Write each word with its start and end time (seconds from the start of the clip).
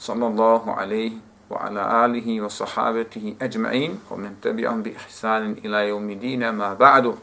صلى 0.00 0.26
الله 0.26 0.64
wa 0.64 1.12
وعلى 1.50 1.82
آله 2.04 2.40
wa 2.40 3.42
أجمعين 3.42 4.00
ومن 4.10 4.40
تبعهم 4.42 4.82
بإحسان 4.82 5.52
إلى 5.64 5.92
ila 5.92 6.20
دين 6.20 6.54
ma 6.56 6.74
ba'du. 6.74 7.18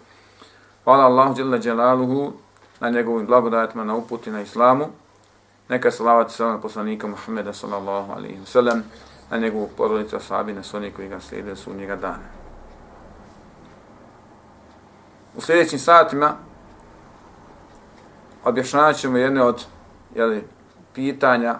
قال 0.86 1.00
الله 1.00 1.34
جل 1.34 1.60
جلاله 1.60 2.34
na 2.82 2.90
njegovim 2.90 3.26
blagodatima, 3.26 3.84
na 3.84 3.96
uputi, 3.96 4.30
na 4.30 4.42
islamu. 4.42 4.86
Neka 5.70 5.92
salavat 5.92 6.32
sa 6.32 6.58
poslanika 6.62 7.08
Muhammeda 7.08 7.54
sallallahu 7.54 8.12
alaihi 8.14 8.40
wa 8.40 8.46
sallam, 8.46 8.84
na 9.32 9.38
njegovu 9.38 9.70
porodicu 9.78 10.16
ashabi, 10.16 10.54
na 10.54 10.64
sonje 10.64 10.92
koji 10.92 11.10
ga 11.10 11.20
slijede 11.20 11.56
su 11.56 11.74
njega 11.74 11.96
dana. 11.96 12.28
U 15.38 15.42
sljedećim 15.42 15.80
satima 15.80 16.36
objašnjavat 18.46 18.96
ćemo 18.96 19.18
jedne 19.18 19.44
od 19.44 19.66
jeli, 20.16 20.44
pitanja 20.94 21.60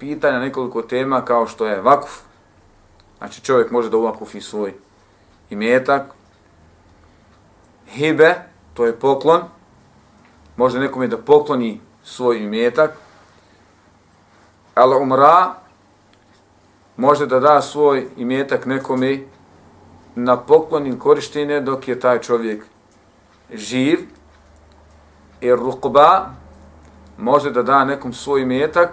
pitanja, 0.00 0.38
nekoliko 0.38 0.82
tema 0.82 1.24
kao 1.24 1.46
što 1.46 1.66
je 1.66 1.80
vakuf. 1.80 2.18
Znači 3.18 3.40
čovjek 3.40 3.70
može 3.70 3.90
da 3.90 3.96
uvakufi 3.96 4.40
svoj 4.40 4.74
imetak. 5.50 6.02
Hibe, 7.88 8.34
to 8.74 8.86
je 8.86 8.96
poklon. 8.96 9.42
Može 10.56 10.78
nekome 10.78 11.06
da 11.06 11.18
pokloni 11.18 11.80
svoj 12.04 12.38
imetak. 12.38 12.96
Al 14.74 15.02
umra, 15.02 15.54
može 16.96 17.26
da 17.26 17.40
da 17.40 17.60
svoj 17.62 18.08
imetak 18.16 18.66
nekome 18.66 19.18
na 20.14 20.36
poklon 20.36 20.86
ili 20.86 20.98
korištenje 20.98 21.60
dok 21.60 21.88
je 21.88 22.00
taj 22.00 22.20
čovjek 22.20 22.64
živ. 23.52 23.98
I 25.40 25.52
rukba, 25.52 26.30
može 27.18 27.50
da 27.50 27.62
da 27.62 27.84
nekom 27.84 28.12
svoj 28.12 28.42
imetak 28.42 28.92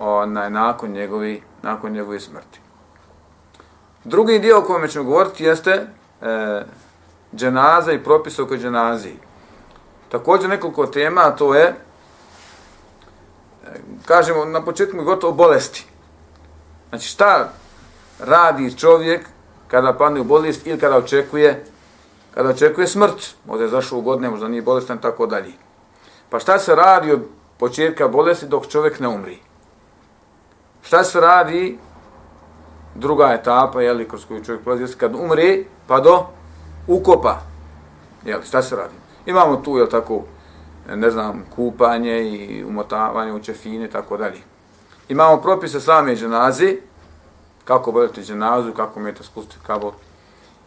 onaj, 0.00 0.50
nakon, 0.50 0.90
njegovi, 0.90 1.42
nakon 1.62 1.92
njegove 1.92 2.20
smrti. 2.20 2.60
Drugi 4.04 4.38
dio 4.38 4.58
o 4.58 4.62
kojem 4.62 4.88
ćemo 4.88 5.04
govoriti 5.04 5.44
jeste 5.44 5.70
e, 5.70 5.86
dženaza 7.34 7.92
i 7.92 8.04
propis 8.04 8.38
oko 8.38 8.56
dženaziji. 8.56 9.18
Također 10.08 10.50
nekoliko 10.50 10.86
tema, 10.86 11.30
to 11.30 11.54
je, 11.54 11.64
e, 11.64 11.74
kažemo, 14.06 14.44
na 14.44 14.64
početku 14.64 15.04
gotovo 15.04 15.32
bolesti. 15.32 15.86
Znači 16.88 17.08
šta 17.08 17.52
radi 18.18 18.78
čovjek 18.78 19.28
kada 19.68 19.92
padne 19.92 20.20
u 20.20 20.24
bolest 20.24 20.66
ili 20.66 20.80
kada 20.80 20.96
očekuje 20.96 21.64
kada 22.34 22.48
očekuje 22.48 22.86
smrt, 22.86 23.34
možda 23.46 23.64
je 23.64 23.70
zašao 23.70 23.98
u 23.98 24.02
godine, 24.02 24.30
možda 24.30 24.48
nije 24.48 24.62
bolestan, 24.62 24.98
tako 24.98 25.26
dalje. 25.26 25.52
Pa 26.30 26.38
šta 26.38 26.58
se 26.58 26.74
radi 26.74 27.12
od 27.12 27.20
početka 27.58 28.08
bolesti 28.08 28.46
dok 28.46 28.66
čovjek 28.66 29.00
ne 29.00 29.08
umri? 29.08 29.38
Šta 30.82 31.04
se 31.04 31.20
radi 31.20 31.78
druga 32.94 33.32
etapa, 33.32 33.82
jeli, 33.82 34.08
kroz 34.08 34.24
koju 34.24 34.44
čovjek 34.44 34.62
prolazi, 34.62 34.96
kad 34.96 35.14
umre, 35.14 35.58
pa 35.86 36.00
do 36.00 36.26
ukopa. 36.86 37.40
jeli, 38.24 38.46
šta 38.46 38.62
se 38.62 38.76
radi? 38.76 38.94
Imamo 39.26 39.56
tu, 39.56 39.76
je 39.78 39.88
tako, 39.88 40.22
ne 40.94 41.10
znam, 41.10 41.44
kupanje 41.56 42.22
i 42.22 42.64
umotavanje 42.64 43.32
u 43.32 43.42
čefine, 43.42 43.90
tako 43.90 44.16
dalje. 44.16 44.40
Imamo 45.08 45.36
propise 45.36 45.80
same 45.80 46.16
dženaze, 46.16 46.76
kako 47.64 47.90
voditi 47.90 48.22
dženazu, 48.22 48.72
kako 48.72 49.00
umijete 49.00 49.22
spustiti 49.22 49.64
kabot. 49.66 49.94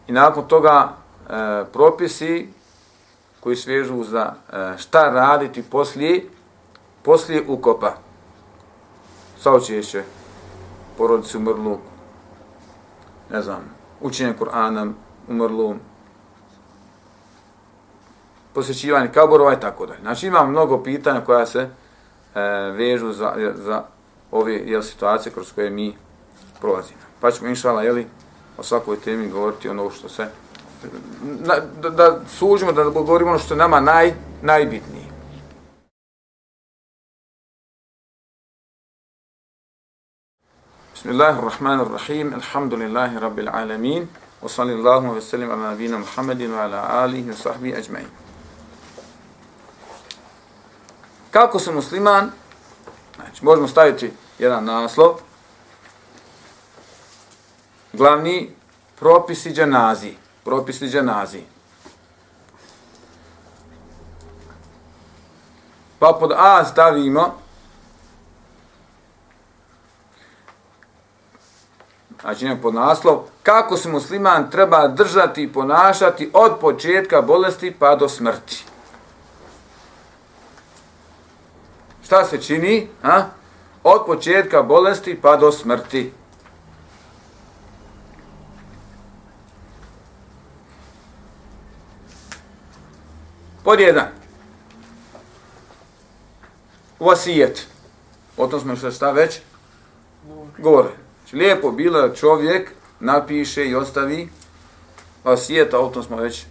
I 0.06 0.12
nakon 0.12 0.48
toga 0.48 0.88
e, 0.88 1.64
propisi 1.72 2.48
koji 3.40 3.56
svežu 3.56 4.04
za 4.04 4.32
e, 4.52 4.78
šta 4.78 5.10
raditi 5.10 5.62
poslije, 5.62 6.24
poslije 7.02 7.44
ukopa 7.48 8.03
saučešće 9.44 10.02
porodicu 10.98 11.38
umrlu, 11.38 11.78
ne 13.30 13.42
znam, 13.42 13.60
učenje 14.00 14.34
Kur'ana 14.40 14.92
umrlu, 15.28 15.74
posjećivanje 18.54 19.12
kaborova 19.12 19.52
i 19.52 19.60
tako 19.60 19.86
dalje. 19.86 20.00
Znači 20.00 20.26
imam 20.26 20.50
mnogo 20.50 20.82
pitanja 20.82 21.20
koja 21.20 21.46
se 21.46 21.60
e, 21.60 22.40
vežu 22.76 23.12
za, 23.12 23.52
za 23.54 23.82
ove 24.30 24.54
jel, 24.54 24.82
situacije 24.82 25.32
kroz 25.32 25.52
koje 25.52 25.70
mi 25.70 25.96
prolazimo. 26.60 27.00
Pa 27.20 27.30
ćemo 27.30 27.48
inšala, 27.48 27.82
jeli, 27.82 28.06
o 28.58 28.62
svakoj 28.62 29.00
temi 29.00 29.28
govoriti 29.28 29.68
ono 29.68 29.90
što 29.90 30.08
se, 30.08 30.26
na, 31.22 31.54
da, 31.82 31.90
da 31.90 32.20
sužimo, 32.28 32.72
da 32.72 32.84
govorimo 32.84 33.30
ono 33.30 33.38
što 33.38 33.54
je 33.54 33.58
nama 33.58 33.80
naj, 33.80 34.14
najbitnije. 34.42 35.13
Bismillah 41.04 41.36
ar-Rahman 41.36 41.80
ar-Rahim, 41.80 42.32
alhamdulillahi 42.32 43.20
rabbil 43.20 43.48
alamin, 43.48 44.08
wa 44.40 44.48
sallillahu 44.48 45.12
wa 45.12 45.20
sallim 45.20 45.50
ala 45.50 45.76
nabina 45.76 45.98
Muhammedin 45.98 46.50
wa 46.50 46.64
ala 46.64 47.04
alihi 47.04 47.28
wa 47.28 47.36
sahbihi 47.36 47.76
ajma'in. 47.76 48.08
Kako 51.30 51.58
se 51.58 51.72
musliman? 51.72 52.32
Znači, 53.16 53.44
možemo 53.44 53.68
staviti 53.68 54.12
jedan 54.38 54.64
naslov. 54.64 55.20
Glavni, 57.92 58.54
propisi 58.96 59.52
džanazi. 59.52 60.16
Propisi 60.44 60.88
džanazi. 60.88 61.42
Pa 65.98 66.16
pod 66.20 66.32
A 66.32 66.64
stavimo, 66.64 67.43
znači 72.20 72.44
njem 72.44 72.60
pod 72.60 72.74
naslov, 72.74 73.18
kako 73.42 73.76
se 73.76 73.88
musliman 73.88 74.50
treba 74.50 74.88
držati 74.88 75.42
i 75.42 75.52
ponašati 75.52 76.30
od 76.32 76.58
početka 76.60 77.22
bolesti 77.22 77.76
pa 77.78 77.96
do 77.96 78.08
smrti. 78.08 78.64
Šta 82.04 82.24
se 82.24 82.42
čini? 82.42 82.88
Ha? 83.02 83.24
Od 83.82 84.06
početka 84.06 84.62
bolesti 84.62 85.20
pa 85.22 85.36
do 85.36 85.52
smrti. 85.52 86.12
Pod 93.64 93.80
jedan. 93.80 94.06
Vasijet. 97.00 97.66
O 98.36 98.46
tom 98.46 98.60
smo 98.60 98.76
što 98.76 98.90
šta 98.90 99.10
već? 99.10 99.40
Gore. 100.58 101.03
Lijepo 101.34 101.70
bilo 101.70 102.08
čovjek 102.08 102.70
napiše 103.00 103.64
i 103.66 103.74
ostavi 103.74 104.28
vasijeta, 105.24 105.76
a 105.76 105.80
o 105.80 105.88
tom 105.88 106.02
smo 106.02 106.16
već 106.16 106.46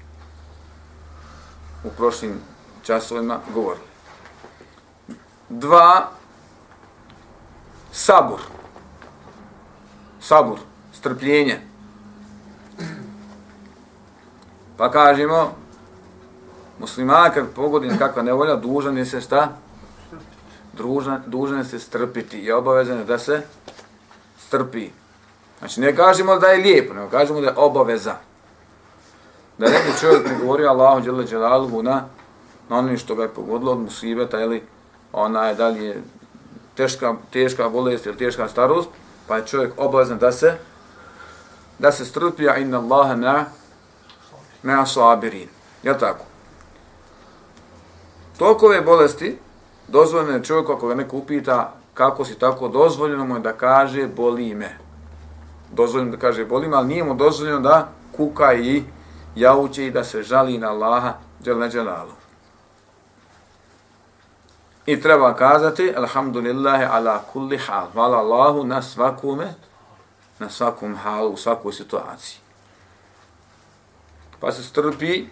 u 1.83 1.89
prošlim 1.97 2.41
časovima 2.83 3.39
govorili. 3.53 3.85
Dva. 5.50 6.09
Sabur. 7.91 8.39
Sabur. 10.19 10.59
Strpljenje. 10.94 11.59
Pa 14.77 14.91
kažemo, 14.91 15.56
muslimana 16.79 17.29
kad 17.29 17.50
pogodi 17.56 17.97
kakva 18.00 18.24
nevolja, 18.24 18.56
dužan 18.56 18.97
je 18.97 19.06
se 19.06 19.21
šta? 19.21 19.50
Dužan, 20.74 21.24
dužan 21.27 21.57
je 21.57 21.65
se 21.65 21.79
strpiti 21.79 22.38
i 22.38 22.51
obavezan 22.51 22.97
je 22.97 23.03
da 23.03 23.19
se 23.19 23.41
strpi. 24.53 24.89
Znači 25.59 25.81
ne 25.81 25.95
kažemo 25.95 26.39
da 26.39 26.47
je 26.47 26.63
lijepo, 26.63 26.94
nego 26.94 27.09
kažemo 27.09 27.41
da 27.41 27.47
je 27.47 27.57
obaveza. 27.57 28.15
Da 29.57 29.65
ne 29.65 29.79
bi 29.79 30.00
čovjek 30.00 30.23
prigovorio 30.25 30.69
Allahu 30.69 31.01
dželle 31.01 31.25
dželaluhu 31.25 31.83
na, 31.83 32.05
na 32.69 32.77
onim 32.77 32.97
što 32.97 33.15
ga 33.15 33.23
je 33.23 33.33
pogodilo 33.33 33.71
od 33.71 33.79
musibeta, 33.79 34.41
ili 34.41 34.63
ona 35.13 35.47
je 35.47 35.55
da 35.55 35.67
je 35.67 36.01
teška, 36.75 37.15
teška 37.31 37.69
bolest 37.69 38.05
ili 38.05 38.17
teška 38.17 38.47
starost, 38.47 38.89
pa 39.27 39.38
je 39.38 39.45
čovjek 39.45 39.73
obavezan 39.77 40.17
da 40.17 40.31
se 40.31 40.57
da 41.79 41.91
se 41.91 42.05
strpi, 42.05 42.50
a 42.50 42.57
inna 42.57 42.79
Allaha 42.79 43.15
na 43.15 43.45
na 44.63 44.85
sabirin. 44.85 45.50
Je 45.83 45.97
tako? 46.00 46.25
Toliko 48.38 48.65
ove 48.65 48.81
bolesti, 48.81 49.38
dozvoljeno 49.88 50.31
je 50.31 50.59
ako 50.59 50.88
ga 50.88 50.95
neko 50.95 51.17
upita 51.17 51.73
kako 51.93 52.25
si 52.25 52.39
tako, 52.39 52.67
dozvoljeno 52.67 53.25
mu 53.25 53.35
je 53.35 53.39
da 53.39 53.53
kaže 53.53 54.07
boli 54.07 54.55
me. 54.55 54.77
Dozvoljeno 55.71 56.11
da 56.11 56.17
kaže 56.17 56.45
boli 56.45 56.67
me, 56.67 56.77
ali 56.77 56.87
nije 56.87 57.03
mu 57.03 57.13
dozvoljeno 57.13 57.59
da 57.59 57.89
kuka 58.15 58.53
i 58.53 58.83
jauče 59.35 59.87
i 59.87 59.91
da 59.91 60.03
se 60.03 60.23
žali 60.23 60.57
na 60.57 60.69
Allaha 60.69 61.13
džel 61.43 61.69
djelalu. 61.69 62.11
I 64.85 65.01
treba 65.01 65.35
kazati, 65.35 65.93
alhamdulillahi 65.97 66.83
ala 66.83 67.21
kulli 67.33 67.57
hal, 67.57 67.87
hvala 67.93 68.17
Allahu 68.17 68.63
na 68.63 68.81
svakome, 68.81 69.53
na 70.39 70.49
svakom 70.49 70.95
halu, 70.95 71.29
u 71.29 71.37
svakoj 71.37 71.73
situaciji. 71.73 72.39
Pa 74.39 74.51
se 74.51 74.63
strpi 74.63 75.25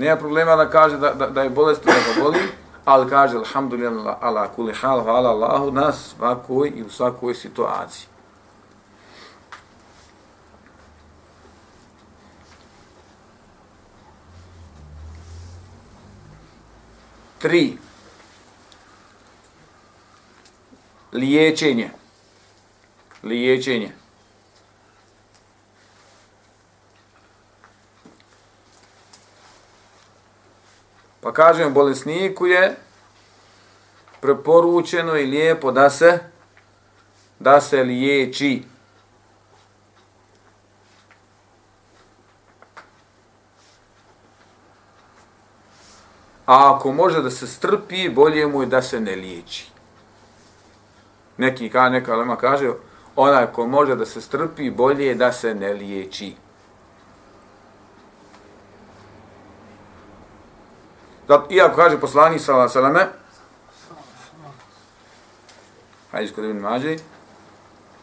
Nema 0.00 0.16
problema 0.16 0.56
da 0.56 0.70
kaže 0.70 0.96
da, 0.96 1.14
da, 1.14 1.26
da 1.26 1.42
je 1.42 1.50
bolest 1.50 1.84
da 1.84 1.92
ga 1.92 2.22
boli, 2.22 2.38
ali 2.90 3.10
kaže 3.10 3.36
alhamdulillah 3.36 4.18
ala 4.20 4.48
kulli 4.48 4.74
hal 4.74 5.00
hvala 5.00 5.30
Allahu 5.30 5.70
na 5.70 5.92
svakoj 5.92 6.72
i 6.74 6.82
u 6.82 6.90
svakoj 6.90 7.34
situaciji. 7.34 8.06
Tri. 17.38 17.78
Liječenje. 21.12 21.90
Liječenje. 23.22 23.99
Pa 31.30 31.34
kažem, 31.34 31.74
bolesniku 31.74 32.46
je 32.46 32.76
preporučeno 34.20 35.16
i 35.16 35.26
lijepo 35.26 35.72
da 35.72 35.90
se 35.90 36.18
da 37.38 37.60
se 37.60 37.82
liječi. 37.82 38.62
A 46.46 46.74
ako 46.74 46.92
može 46.92 47.22
da 47.22 47.30
se 47.30 47.46
strpi, 47.46 48.08
bolje 48.08 48.46
mu 48.46 48.62
je 48.62 48.66
da 48.66 48.82
se 48.82 49.00
ne 49.00 49.16
liječi. 49.16 49.70
Neki 51.36 51.70
ka, 51.70 51.88
neka 51.88 52.16
lema 52.16 52.36
kaže, 52.36 52.72
onaj 53.16 53.46
ko 53.46 53.66
može 53.66 53.96
da 53.96 54.06
se 54.06 54.20
strpi, 54.20 54.70
bolje 54.70 55.06
je 55.06 55.14
da 55.14 55.32
se 55.32 55.54
ne 55.54 55.72
liječi. 55.72 56.34
Iako 61.50 61.76
kaže 61.76 62.00
poslani 62.00 62.38
sala 62.38 62.68
salame, 62.68 63.06
hajde 66.12 66.28
skoro 66.28 66.46
ibn 66.46 66.58
Mađe, 66.58 66.96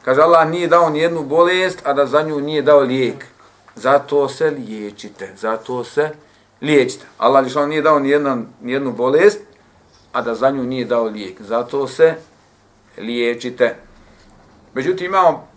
kaže 0.06 0.22
Allah 0.22 0.50
nije 0.50 0.68
dao 0.68 0.90
ni 0.90 1.00
jednu 1.00 1.24
bolest, 1.24 1.82
a 1.86 1.94
da 1.94 2.06
za 2.06 2.22
nju 2.22 2.40
nije 2.40 2.62
dao 2.62 2.80
lijek. 2.80 3.26
Zato 3.76 4.30
se 4.30 4.50
liječite, 4.50 5.34
zato 5.38 5.84
se 5.84 6.12
liječite. 6.62 7.06
Allah 7.18 7.44
lišao 7.44 7.68
nije 7.68 7.82
dao 7.82 8.00
ni, 8.00 8.10
jedna, 8.10 8.38
ni 8.62 8.72
jednu 8.72 8.92
bolest, 8.92 9.40
a 10.12 10.22
da 10.22 10.36
za 10.36 10.50
nju 10.50 10.64
nije 10.64 10.86
dao 10.86 11.04
lijek. 11.04 11.42
Zato 11.42 11.88
se 11.88 12.16
liječite. 12.98 13.76
Međutim, 14.74 15.06
imamo, 15.06 15.48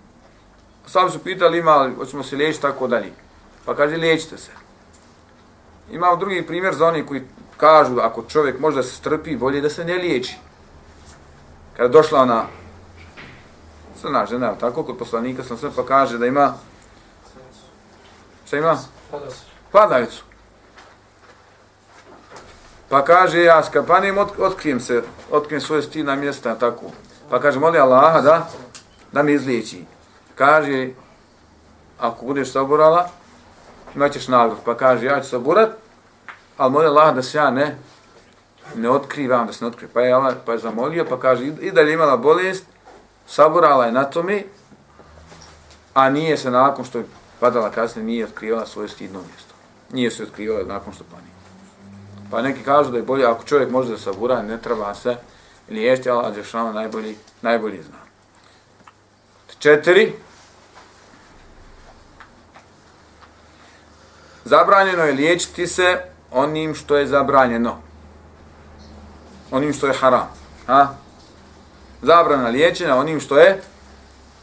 sam 0.86 1.10
su 1.10 1.18
pitali 1.18 1.58
ima, 1.58 1.90
hoćemo 1.96 2.22
se 2.22 2.36
liječiti 2.36 2.62
tako 2.62 2.86
dalje. 2.86 3.12
Pa 3.64 3.76
kaže, 3.76 3.96
liječite 3.96 4.38
se. 4.38 4.50
Imamo 5.90 6.16
drugi 6.16 6.46
primjer 6.46 6.74
za 6.74 6.86
oni 6.86 7.06
koji 7.06 7.22
kažu 7.60 7.98
ako 8.00 8.22
čovjek 8.22 8.60
može 8.60 8.76
da 8.76 8.82
se 8.82 8.94
strpi, 8.94 9.36
bolje 9.36 9.60
da 9.60 9.70
se 9.70 9.84
ne 9.84 9.94
liječi. 9.94 10.36
Kada 11.76 11.82
je 11.82 11.88
došla 11.88 12.20
ona 12.20 12.44
crna 14.00 14.26
žena, 14.26 14.54
tako, 14.54 14.82
kod 14.82 14.98
poslanika 14.98 15.44
sam 15.44 15.58
sve 15.58 15.70
pa 15.76 15.86
kaže 15.86 16.18
da 16.18 16.26
ima 16.26 16.54
šta 18.46 18.56
ima? 18.56 18.78
Padavicu. 19.72 20.24
Pa 22.88 23.04
kaže, 23.04 23.42
ja 23.42 23.62
skapanim, 23.64 24.18
ot, 24.18 24.38
otkrijem 24.38 24.80
se, 24.80 25.02
otkrijem 25.30 25.60
svoje 25.60 25.82
stina 25.82 26.16
mjesta, 26.16 26.54
tako. 26.54 26.86
Pa 27.30 27.40
kaže, 27.40 27.58
moli 27.58 27.78
Allaha 27.78 28.20
da, 28.20 28.48
da 29.12 29.22
mi 29.22 29.32
izliječi. 29.32 29.84
Kaže, 30.34 30.88
ako 32.00 32.26
budeš 32.26 32.52
saborala, 32.52 33.08
imat 33.94 34.12
ćeš 34.12 34.28
nagrod. 34.28 34.58
Pa 34.64 34.74
kaže, 34.74 35.06
ja 35.06 35.20
ću 35.20 35.28
saborat, 35.28 35.70
ali 36.60 36.72
molim 36.72 36.90
Allah 36.90 37.14
da 37.14 37.22
se 37.22 37.38
ja 37.38 37.50
ne, 37.50 37.76
ne 38.76 38.90
otkrivam, 38.90 39.46
da 39.46 39.52
se 39.52 39.64
ne 39.64 39.68
otkrivam. 39.68 39.92
Pa 39.94 40.00
je 40.00 40.12
Allah 40.12 40.34
pa 40.46 40.52
je 40.52 40.58
zamolio, 40.58 41.04
pa 41.08 41.20
kaže, 41.20 41.46
i 41.46 41.70
dalje 41.70 41.92
imala 41.92 42.16
bolest, 42.16 42.64
saborala 43.26 43.86
je 43.86 43.92
na 43.92 44.04
tome, 44.04 44.42
a 45.94 46.10
nije 46.10 46.36
se 46.36 46.50
nakon 46.50 46.84
što 46.84 46.98
je 46.98 47.04
padala 47.40 47.70
kasnije, 47.70 48.04
nije 48.04 48.24
otkrivala 48.24 48.66
svoje 48.66 48.88
stidno 48.88 49.18
mjesto. 49.18 49.54
Nije 49.92 50.10
se 50.10 50.22
otkrivala 50.22 50.64
nakon 50.64 50.92
što 50.92 51.04
pani. 51.04 51.30
Pa 52.30 52.42
neki 52.42 52.62
kažu 52.62 52.90
da 52.90 52.96
je 52.96 53.02
bolje, 53.02 53.26
ako 53.26 53.44
čovjek 53.44 53.70
može 53.70 53.90
da 53.90 53.98
sabura, 53.98 54.42
ne 54.42 54.58
treba 54.58 54.94
se 54.94 55.16
liječiti, 55.68 56.10
ali 56.10 56.26
Ađešama 56.26 56.72
najbolji, 56.72 57.16
najbolji 57.42 57.82
zna. 57.82 57.98
Četiri. 59.58 60.12
Zabranjeno 64.44 65.04
je 65.04 65.12
liječiti 65.12 65.66
se 65.66 66.10
onim 66.32 66.74
što 66.74 66.96
je 66.96 67.06
zabranjeno. 67.06 67.76
Onim 69.50 69.72
što 69.72 69.86
je 69.86 69.94
haram. 69.94 70.28
Ha? 70.66 70.88
Zabrana 72.02 72.48
liječenja 72.48 72.96
onim 72.96 73.20
što 73.20 73.38
je 73.38 73.62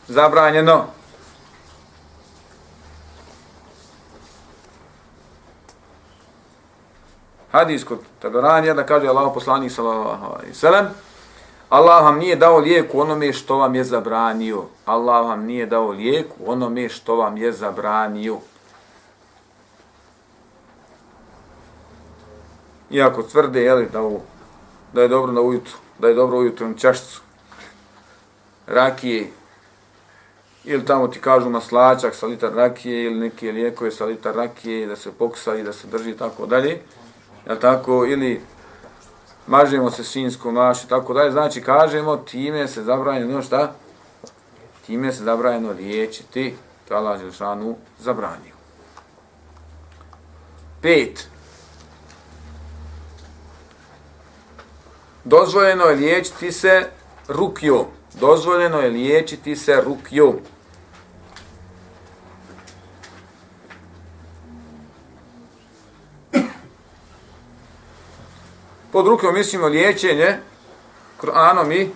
zabranjeno. 0.07 0.85
Hadis 7.51 7.83
kod 7.83 7.99
Taberanija 8.19 8.73
da 8.73 8.85
kaže 8.85 9.07
Allah 9.07 9.31
poslanik 9.33 9.71
sallallahu 9.71 10.25
alaihi 10.25 10.53
sallam 10.53 10.87
Allah 11.69 12.03
vam 12.03 12.17
nije 12.17 12.35
dao 12.35 12.57
lijek 12.57 12.93
u 12.93 12.99
onome 13.01 13.33
što 13.33 13.57
vam 13.57 13.75
je 13.75 13.83
zabranio. 13.83 14.63
Allah 14.85 15.25
vam 15.27 15.45
nije 15.45 15.65
dao 15.65 15.89
lijek 15.89 16.27
u 16.39 16.51
onome 16.51 16.89
što 16.89 17.15
vam 17.15 17.37
je 17.37 17.51
zabranio. 17.51 18.37
Iako 22.89 23.23
tvrde 23.23 23.61
jeli, 23.61 23.89
da, 23.93 24.01
ovo, 24.01 24.21
da 24.93 25.01
je 25.01 25.07
dobro 25.07 25.31
na 25.31 25.41
ujutru, 25.41 25.73
da 25.99 26.07
je 26.07 26.13
dobro 26.13 26.37
ujutru 26.37 26.67
na 26.67 26.77
čašcu 26.77 27.21
rakije 28.67 29.27
ili 30.63 30.85
tamo 30.85 31.07
ti 31.07 31.19
kažu 31.19 31.49
maslačak 31.49 32.15
sa 32.15 32.25
litar 32.25 32.53
rakije 32.53 33.03
ili 33.03 33.19
neke 33.19 33.51
lijekove 33.51 33.91
sa 33.91 34.05
litar 34.05 34.35
rakije 34.35 34.87
da 34.87 34.95
se 34.95 35.11
poksa 35.11 35.55
i 35.55 35.63
da 35.63 35.73
se 35.73 35.87
drži 35.87 36.13
tako 36.13 36.45
dalje. 36.45 36.79
Ja 37.47 37.59
tako 37.59 38.05
ili 38.05 38.41
mažemo 39.47 39.91
se 39.91 40.03
svinjskom 40.03 40.53
mašu 40.53 40.87
tako 40.87 41.13
dalje. 41.13 41.31
Znači 41.31 41.61
kažemo 41.61 42.17
time 42.17 42.67
se 42.67 42.83
zabranjeno 42.83 43.41
šta? 43.41 43.73
Time 44.85 45.11
se 45.11 45.23
zabranjeno 45.23 45.71
liječiti. 45.71 46.55
To 46.87 46.95
Allah 46.95 47.19
Želšanu 47.19 47.75
zabranio. 47.99 48.53
Pet. 50.81 51.27
Dozvoljeno 55.27 55.85
je 55.85 55.95
liječiti 55.95 56.51
se 56.51 56.89
rukjom. 57.27 57.85
Dozvoljeno 58.19 58.79
je 58.79 58.89
liječiti 58.89 59.55
se 59.55 59.81
rukjom. 59.81 60.35
Pod 68.91 69.07
rukom 69.07 69.33
mislimo 69.33 69.67
liječenje 69.67 70.37
Kur'anom 71.21 71.71
i 71.71 71.89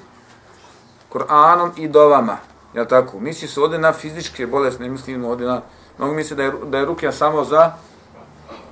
Kur'anom 1.14 1.72
i 1.78 1.88
dovama. 1.88 2.38
Ja 2.76 2.86
tako? 2.86 3.20
Misli 3.20 3.48
se 3.48 3.62
ovdje 3.62 3.80
na 3.80 3.94
fizičke 3.94 4.48
bolesti, 4.48 4.84
ne 4.84 4.90
mislimo 4.90 5.30
ovdje 5.30 5.48
na... 5.48 5.62
Mnogo 5.98 6.14
misli 6.14 6.36
da 6.36 6.44
je, 6.44 6.52
da 6.66 6.78
je 6.78 6.86
rukja 6.86 7.12
samo 7.12 7.44
za 7.44 7.74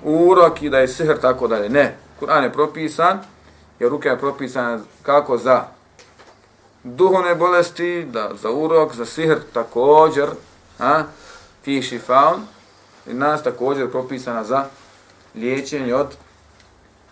urok 0.03 0.61
i 0.61 0.69
da 0.69 0.79
je 0.79 0.87
sihr 0.87 1.17
tako 1.21 1.47
dalje. 1.47 1.69
Ne. 1.69 1.97
Kur'an 2.19 2.43
je 2.43 2.53
propisan, 2.53 3.19
jer 3.79 3.89
ruka 3.89 4.09
je 4.09 4.19
propisana 4.19 4.79
kako 5.03 5.37
za 5.37 5.63
duhovne 6.83 7.35
bolesti, 7.35 8.05
da 8.05 8.31
za 8.41 8.51
urok, 8.51 8.95
za 8.95 9.05
sihr 9.05 9.37
također, 9.53 10.29
a, 10.79 11.03
fi 11.63 11.81
šifaun, 11.81 12.41
i 13.07 13.13
nas 13.13 13.43
također 13.43 13.91
propisana 13.91 14.43
za 14.43 14.65
liječenje 15.35 15.95
od 15.95 16.07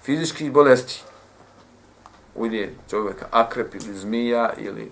fizičkih 0.04 0.52
bolesti. 0.52 1.04
Ulje 2.36 2.74
čovjeka 2.90 3.26
akrep 3.32 3.76
ili 3.76 3.94
zmija 3.94 4.54
ili 4.58 4.92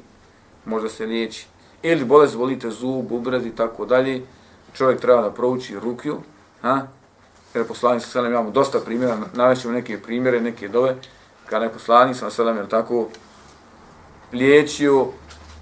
možda 0.65 0.89
se 0.89 1.05
liječi. 1.05 1.47
Ili 1.83 2.05
bolest 2.05 2.35
volite 2.35 2.69
zub, 2.69 3.11
ubrez 3.11 3.45
i 3.45 3.55
tako 3.55 3.85
dalje. 3.85 4.21
Čovjek 4.73 5.01
treba 5.01 5.21
da 5.21 5.31
prouči 5.31 5.79
rukju. 5.79 6.21
Ha? 6.61 6.87
Jer 7.53 7.67
poslanik 7.67 8.03
sa 8.03 8.09
selem 8.09 8.31
imamo 8.31 8.51
dosta 8.51 8.79
primjera. 8.79 9.17
Navećemo 9.33 9.73
neke 9.73 10.01
primjere, 10.01 10.41
neke 10.41 10.67
dove. 10.67 10.95
Kada 11.49 11.65
je 11.65 11.73
poslanik 11.73 12.15
sa 12.15 12.29
selam 12.29 12.57
jer 12.57 12.67
tako 12.67 13.07
liječio 14.33 15.07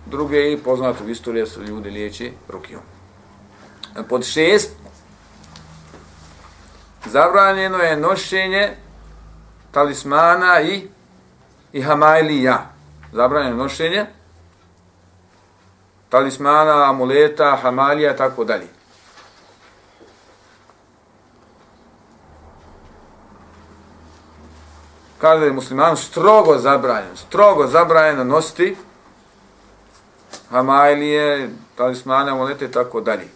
druge 0.05 0.51
i 0.51 0.57
poznato 0.57 1.03
u 1.03 1.09
istoriji 1.09 1.45
su 1.45 1.63
ljudi 1.63 1.89
liječi 1.89 2.33
rukijom. 2.49 2.81
Pod 4.09 4.25
šest, 4.25 4.71
zabranjeno 7.05 7.77
je 7.77 7.97
nošenje 7.97 8.75
talismana 9.71 10.61
i 10.61 10.87
i 11.73 11.81
hamajlija. 11.81 12.69
Zabranjeno 13.11 13.55
nošenje 13.55 14.05
talismana, 16.09 16.89
amuleta, 16.89 17.57
hamalija, 17.61 18.15
tako 18.15 18.43
dalje. 18.43 18.67
Kada 25.23 25.45
je 25.45 25.51
musliman 25.51 25.97
strogo 25.97 26.57
zabranjeno, 26.57 27.15
strogo 27.15 27.67
zabranjeno 27.67 28.23
nositi 28.23 28.75
hamajlije, 30.49 31.49
talismane, 31.75 32.31
amulete, 32.31 32.71
tako 32.71 33.01
dalje. 33.01 33.27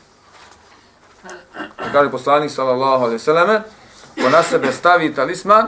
Kaže 1.91 2.11
poslanik 2.11 2.51
sallallahu 2.51 3.03
alaihi 3.03 3.19
sallame, 3.19 3.61
ko 4.23 4.29
na 4.29 4.43
sebe 4.43 4.71
stavi 4.71 5.13
talisman, 5.15 5.67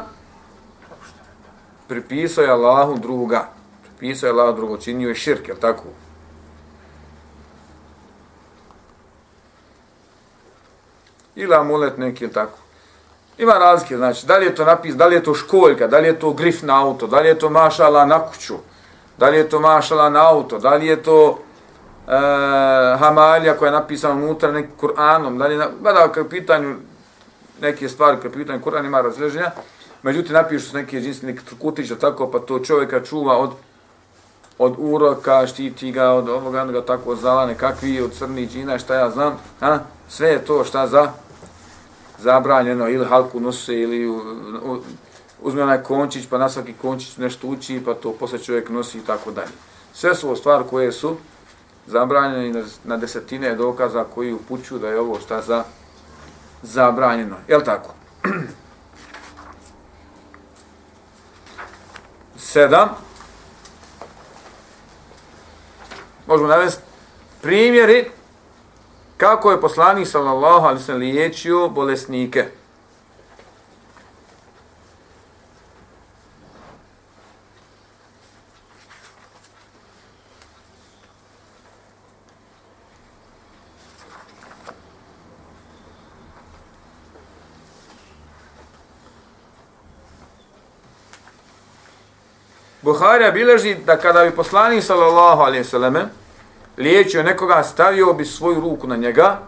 pripisao 1.88 2.44
je 2.44 2.52
Allahu 2.52 2.98
druga. 2.98 3.48
Pripisao 3.84 4.28
je 4.28 4.34
Allahu 4.34 4.56
drugo, 4.56 4.78
činio 4.78 5.10
je 5.10 5.16
širk, 5.16 5.48
je 5.48 5.60
tako? 5.60 5.84
Ili 11.36 11.56
amulet 11.56 11.98
neki, 11.98 12.24
je 12.24 12.32
tako? 12.32 12.58
Ima 13.40 13.54
razlike, 13.54 13.98
znači, 13.98 14.26
da 14.26 14.38
li 14.38 14.46
je 14.46 14.56
to 14.56 14.66
napis, 14.66 14.96
da 14.96 15.08
li 15.08 15.16
je 15.16 15.24
to 15.24 15.34
školjka, 15.34 15.88
da 15.88 16.00
li 16.00 16.08
je 16.08 16.20
to 16.20 16.34
grif 16.34 16.62
na 16.62 16.82
auto, 16.86 17.08
da 17.08 17.20
li 17.20 17.28
je 17.28 17.40
to 17.40 17.50
mašala 17.50 18.06
na 18.06 18.20
kuću, 18.26 18.56
da 19.18 19.30
li 19.30 19.38
je 19.38 19.50
to 19.50 19.60
mašala 19.60 20.10
na 20.10 20.30
auto, 20.30 20.60
da 20.60 20.76
li 20.76 20.88
je 20.88 21.04
to 21.04 21.40
e, 22.08 22.12
hamalija 23.00 23.58
koja 23.58 23.68
je 23.68 23.80
napisana 23.80 24.14
unutra 24.14 24.52
nekim 24.52 24.76
Kur'anom, 24.82 25.38
da 25.38 25.48
li 25.48 25.54
je, 25.54 25.58
na, 25.58 25.68
da, 25.82 26.12
kad 26.12 26.30
pitanju 26.30 26.76
neke 27.62 27.90
stvari, 27.90 28.18
kad 28.22 28.34
pitanju 28.34 28.60
Kur'an 28.60 28.86
ima 28.86 29.02
razleženja, 29.02 29.52
Međutim, 30.04 30.34
napišu 30.34 30.70
se 30.70 30.78
neke 30.78 31.02
džinske, 31.02 31.26
neki 31.26 31.46
trkutić, 31.46 31.92
tako, 32.02 32.32
pa 32.32 32.40
to 32.40 32.60
čovjeka 32.60 33.04
čuva 33.04 33.38
od, 33.38 33.50
od 34.58 34.76
uroka, 34.78 35.48
štiti 35.48 35.92
ga 35.92 36.10
od 36.10 36.30
ovoga, 36.30 36.62
onoga, 36.62 36.86
tako, 36.86 37.12
od 37.12 37.20
zalane, 37.20 37.56
kakvi, 37.56 38.02
od 38.02 38.14
crnih 38.14 38.50
džina, 38.50 38.80
šta 38.80 38.96
ja 38.96 39.10
znam, 39.10 39.40
ha? 39.60 39.80
sve 40.10 40.30
je 40.30 40.46
to 40.46 40.64
šta 40.64 40.88
za 40.88 41.12
zabranjeno, 42.22 42.90
ili 42.90 43.06
halku 43.06 43.40
nose, 43.40 43.76
ili 43.76 44.22
uzme 45.42 45.64
onaj 45.64 45.84
končić, 45.84 46.28
pa 46.30 46.38
na 46.38 46.50
svaki 46.50 46.74
končić 46.74 47.18
nešto 47.18 47.48
uči, 47.48 47.82
pa 47.86 47.94
to 47.94 48.14
posle 48.14 48.40
čovjek 48.40 48.70
nosi 48.70 48.98
i 48.98 49.02
tako 49.02 49.32
dalje. 49.32 49.52
Sve 49.94 50.16
su 50.16 50.36
stvari 50.36 50.64
koje 50.70 50.92
su 50.92 51.18
zabranjene 51.88 52.50
na, 52.50 52.66
na 52.84 52.98
desetine 52.98 53.56
dokaza 53.56 54.04
koji 54.16 54.34
upućuju 54.34 54.80
da 54.80 54.88
je 54.88 55.00
ovo 55.00 55.20
šta 55.20 55.42
za 55.42 55.64
zabranjeno. 56.62 57.36
Jel 57.48 57.62
tako? 57.62 57.94
sedam. 62.38 62.90
Možemo 66.28 66.50
navesti 66.50 66.82
primjeri 67.42 68.12
kako 69.20 69.52
je 69.52 69.62
poslanik 69.62 70.08
sallallahu 70.08 70.66
alaihi 70.66 70.84
sallam 70.84 71.02
liječio 71.02 71.70
bolesnike. 71.70 72.46
Buharija 92.82 93.32
bileži 93.32 93.76
da 93.76 93.98
kada 93.98 94.24
bi 94.24 94.32
poslanik 94.32 94.84
sallallahu 94.84 95.42
alaihi 95.42 95.64
sallam 95.64 96.10
liječio 96.80 97.24
nekoga, 97.24 97.64
stavio 97.64 98.14
bi 98.14 98.26
svoju 98.26 98.62
ruku 98.62 98.88
na 98.88 98.96
njega, 98.96 99.40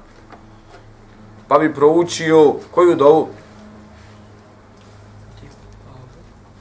pa 1.47 1.59
bi 1.59 1.73
proučio 1.73 2.53
koju 2.71 2.95
dovu? 2.95 3.27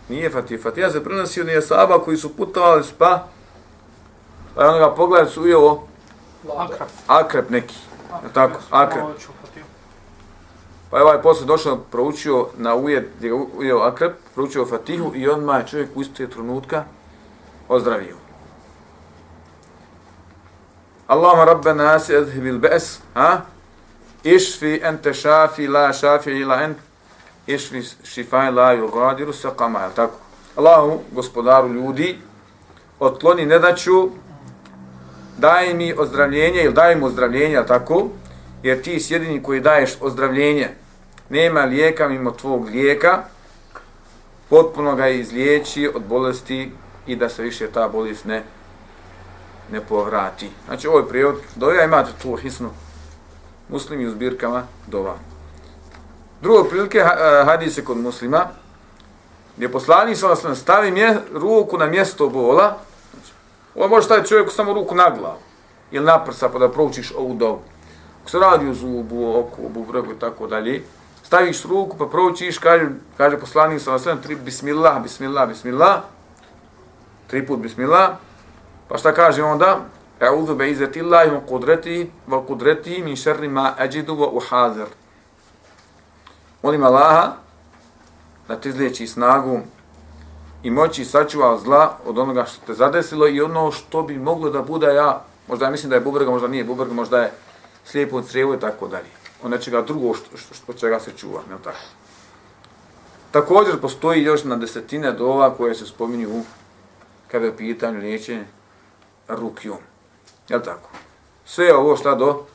Nije 0.09 0.31
Fatih. 0.31 0.63
Fatih 0.63 0.85
se 0.93 1.05
prenosio 1.05 1.45
nije 1.45 1.63
saba 1.63 1.99
koji 1.99 2.17
su 2.17 2.37
putovali 2.37 2.85
spa, 2.85 3.27
pa 4.55 4.63
je 4.63 4.69
onoga 4.69 4.95
pogled 4.95 5.29
su 5.29 5.43
ujelo 5.43 5.83
akrep. 6.57 6.89
akrep 7.07 7.51
neki. 7.51 7.77
Akrep. 8.13 8.33
Tako, 8.33 8.61
akrep. 8.71 9.05
Pa 10.91 10.97
je 10.97 11.05
ovaj 11.05 11.23
posle 11.23 11.47
došao, 11.47 11.77
proučio 11.77 12.47
na 12.57 12.75
ujed, 12.75 13.05
gdje 13.19 13.29
je 13.29 13.35
ujeo 13.35 13.79
akrep, 13.79 14.13
proučio 14.35 14.67
Fatihu 14.67 15.13
i 15.15 15.29
on 15.29 15.57
je 15.59 15.67
čovjek 15.67 15.89
u 15.95 16.01
istoj 16.01 16.31
trenutka 16.31 16.85
ozdravio. 17.69 18.20
Allahumma 21.11 21.45
rabbena 21.45 21.85
nas 21.85 22.09
adhibil 22.11 22.59
bes, 22.59 23.01
ha? 23.15 23.43
Išfi 24.23 24.79
ente 24.83 25.11
šafi 25.15 25.67
la 25.67 25.93
šafi 25.93 26.31
ila 26.31 26.59
ent, 26.63 26.77
išfi 27.47 27.83
šifaj 28.05 28.51
la 28.55 28.69
yugadiru 28.77 29.33
saqama, 29.33 29.57
kama, 29.57 29.95
tako? 29.97 30.19
Allahu, 30.57 31.01
gospodaru 31.13 31.73
ljudi, 31.73 32.19
otkloni 33.01 33.47
nedaću, 33.47 34.11
daj 35.39 35.75
mi 35.75 35.95
ozdravljenje 35.99 36.63
ili 36.63 36.75
daj 36.75 36.97
mi 36.97 37.05
ozdravljenje, 37.05 37.67
tako? 37.69 38.09
Jer 38.63 38.83
ti 38.83 39.01
si 39.01 39.15
jedini 39.15 39.43
koji 39.43 39.61
daješ 39.61 39.97
ozdravljenje, 40.01 40.69
nema 41.29 41.65
lijeka 41.65 42.09
mimo 42.09 42.31
tvog 42.31 42.69
lijeka, 42.69 43.23
potpuno 44.51 44.95
ga 44.95 45.09
izliječi 45.09 45.91
od 45.95 46.03
bolesti 46.03 46.73
i 47.07 47.17
da 47.17 47.29
se 47.29 47.43
više 47.43 47.67
ta 47.67 47.89
bolest 47.89 48.25
ne 48.25 48.43
ne 49.73 49.81
povrati. 49.81 50.51
Znači, 50.67 50.89
ovaj 50.89 51.09
prijevod, 51.09 51.37
doja 51.57 51.85
imate 51.85 52.11
tu 52.23 52.37
hisnu 52.37 52.71
muslimi 53.69 54.07
u 54.07 54.11
zbirkama 54.11 54.63
dova. 54.87 55.15
Drugo 56.43 56.65
prilike 56.65 56.99
e, 56.99 57.45
hadise 57.45 57.85
kod 57.85 57.97
muslima, 57.97 58.47
gdje 59.57 59.73
poslanik 59.73 60.17
sa 60.17 60.29
nas 60.29 60.59
stavi 60.59 60.91
mje, 60.91 61.17
ruku 61.35 61.79
na 61.79 61.87
mjesto 61.87 62.29
bola, 62.29 62.77
znači, 63.13 63.33
ovo 63.75 63.89
može 63.89 64.05
staviti 64.05 64.29
čovjeku 64.29 64.51
samo 64.51 64.73
ruku 64.73 64.95
na 64.95 65.11
glavu. 65.19 65.39
ili 65.91 66.05
naprsa 66.05 66.49
pa 66.49 66.59
da 66.59 66.69
proučiš 66.69 67.13
ovu 67.17 67.35
dovu. 67.35 67.63
Ako 68.21 68.31
se 68.31 68.39
radi 68.39 68.69
o 68.69 68.75
zubu, 68.75 69.39
oku, 69.39 69.67
obu 69.67 69.83
vrgu 69.83 70.13
i 70.13 70.19
tako 70.19 70.47
dalje, 70.47 70.83
staviš 71.23 71.65
ruku 71.65 71.97
pa 71.97 72.07
proučiš, 72.07 72.59
kaže, 72.59 72.87
kaže 73.17 73.39
poslanik 73.39 73.81
sa 73.81 73.91
nas 73.91 74.07
tri 74.23 74.35
bismillah, 74.35 75.03
bismillah, 75.03 75.49
bismillah, 75.49 76.01
tri 77.27 77.47
put 77.47 77.59
bismillah, 77.59 78.11
pa 78.91 78.99
šta 78.99 79.15
kaže 79.15 79.43
onda? 79.43 79.87
E'udhu 80.21 80.55
be 80.55 80.71
izeti 80.71 81.01
Allahi 81.01 81.31
wa 81.31 81.41
kudreti, 81.49 82.11
wa 82.29 82.47
kudreti 82.47 83.03
min 83.03 83.17
šerri 83.17 83.49
ma 83.49 83.75
ajidu 83.79 84.17
wa 84.17 84.29
uhazir. 84.33 84.87
Molim 86.63 86.85
Allaha 86.85 87.33
da 88.49 88.57
ti 88.57 88.69
izliječi 88.69 89.07
snagu 89.07 89.61
i 90.63 90.71
moći 90.71 91.05
sačuva 91.05 91.59
zla 91.59 91.99
od 92.05 92.19
onoga 92.19 92.45
što 92.45 92.67
te 92.67 92.75
zadesilo 92.75 93.29
i 93.29 93.41
ono 93.41 93.73
što 93.73 94.03
bi 94.03 94.19
moglo 94.19 94.51
da 94.51 94.63
bude 94.63 94.87
ja, 94.87 95.25
možda 95.49 95.65
ja 95.65 95.71
mislim 95.71 95.91
da 95.91 95.97
je 95.97 96.01
bubrga, 96.01 96.31
možda 96.31 96.49
nije 96.49 96.65
bubrga, 96.65 96.95
možda 96.95 97.19
je 97.19 97.33
slijepo 97.85 98.17
od 98.17 98.29
crijevo 98.29 98.55
i 98.55 98.61
tako 98.61 98.89
dalje. 98.89 99.11
Od 99.43 99.51
nečega 99.51 99.83
drugo 99.83 100.15
što, 100.15 100.37
što, 100.37 100.55
što, 100.55 100.73
čega 100.73 101.01
se 101.01 101.13
čuva, 101.17 101.41
ne 101.51 101.57
tako. 101.65 101.79
Također 103.31 103.81
postoji 103.81 104.23
još 104.23 104.45
na 104.45 104.57
desetine 104.57 105.13
dova 105.13 105.55
koje 105.55 105.75
se 105.75 105.87
spominju 105.87 106.29
u 106.29 106.43
kada 107.29 107.47
je 107.47 107.57
pitanju 107.57 107.99
liječenje 107.99 108.45
rukju. 109.37 109.77
Je 110.49 110.63
tako? 110.63 110.91
Sve 111.45 111.65
je 111.65 111.77
ovo 111.77 111.97
šta 111.97 112.15
do 112.15 112.47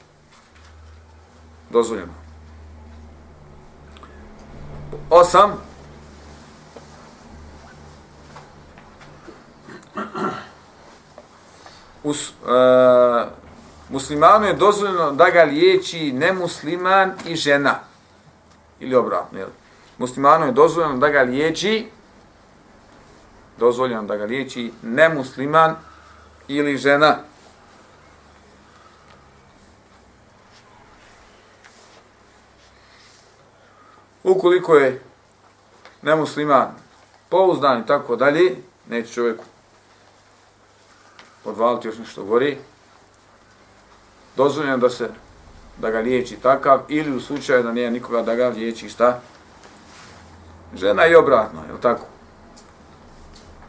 dozvoljeno. 1.69 2.13
Osam. 5.09 5.51
Us, 12.03 12.29
e, 12.29 12.33
muslimanu 13.89 14.45
je 14.45 14.53
dozvoljeno 14.53 15.11
da 15.11 15.29
ga 15.29 15.43
liječi 15.43 16.11
nemusliman 16.11 17.13
i 17.25 17.35
žena. 17.35 17.79
Ili 18.79 18.95
obratno, 18.95 19.39
jel? 19.39 19.49
Muslimanu 19.97 20.45
je 20.45 20.51
dozvoljeno 20.51 20.97
da 20.97 21.09
ga 21.09 21.21
liječi 21.21 21.89
dozvoljeno 23.57 24.03
da 24.03 24.15
ga 24.15 24.25
liječi 24.25 24.71
nemusliman 24.81 25.75
ili 26.47 26.77
žena. 26.77 27.17
Ukoliko 34.23 34.75
je 34.75 35.01
nemusliman 36.01 36.67
pouzdan 37.29 37.81
i 37.81 37.85
tako 37.85 38.15
dalje, 38.15 38.55
neće 38.89 39.13
čovjek 39.13 39.39
odvaliti 41.45 41.87
još 41.87 41.97
nešto 41.97 42.23
gori, 42.23 42.57
dozvoljeno 44.35 44.77
da 44.77 44.89
se 44.89 45.09
da 45.77 45.91
ga 45.91 45.99
liječi 45.99 46.35
takav 46.35 46.79
ili 46.87 47.15
u 47.15 47.19
slučaju 47.19 47.63
da 47.63 47.71
nije 47.71 47.91
nikoga 47.91 48.21
da 48.21 48.35
ga 48.35 48.47
liječi 48.47 48.89
šta? 48.89 49.19
Žena 50.75 51.07
i 51.07 51.15
obratno, 51.15 51.61
je 51.61 51.81
tako? 51.81 52.05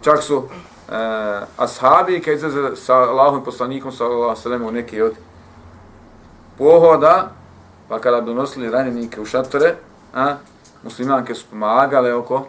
Čak 0.02 0.22
su 0.22 0.48
e, 0.88 0.94
ashabi 1.56 2.22
kad 2.22 2.34
izlaze 2.34 2.76
sa 2.76 2.94
Allahom 2.94 3.44
poslanikom 3.44 3.92
sallallahu 3.92 4.40
alejhi 4.44 4.62
ve 4.62 4.68
u 4.68 4.70
neki 4.70 5.02
od 5.02 5.14
pohoda, 6.58 7.30
pa 7.88 7.98
kada 7.98 8.20
donosili 8.20 8.70
ranjenike 8.70 9.20
u 9.20 9.26
šatore, 9.26 9.74
a, 10.14 10.36
muslimanke 10.82 11.34
su 11.34 11.46
pomagale 11.50 12.14
oko 12.14 12.46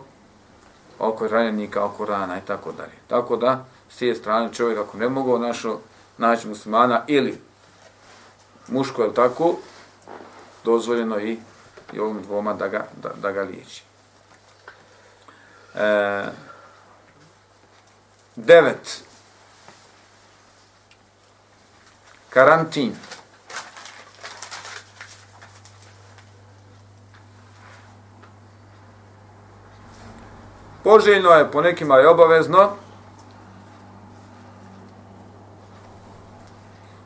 oko 1.00 1.28
ranjenika, 1.28 1.86
oko 1.86 2.06
rana 2.06 2.38
i 2.38 2.42
tako 2.48 2.72
dalje. 2.72 2.98
Tako 3.08 3.36
da, 3.36 3.66
s 3.90 3.98
tije 3.98 4.16
strane 4.16 4.54
čovjek 4.54 4.80
ako 4.80 4.98
ne 4.98 5.10
mogu 5.10 5.40
našo 5.40 5.80
naći 6.18 6.48
muslimana 6.48 7.04
ili 7.08 7.42
muško 8.68 9.04
je 9.04 9.14
tako, 9.14 9.56
dozvoljeno 10.64 11.20
i, 11.20 11.38
i 11.94 12.00
ovim 12.00 12.22
dvoma 12.22 12.54
da 12.54 12.68
ga, 12.68 12.86
da, 13.04 13.10
da 13.22 13.32
ga 13.32 13.42
liječi. 13.42 13.84
E, 15.76 16.24
devet. 18.38 19.04
Karantin. 22.30 22.96
Poželjno 30.84 31.30
je, 31.30 31.52
po 31.52 31.62
nekima 31.62 31.98
je 31.98 32.10
obavezno, 32.10 32.70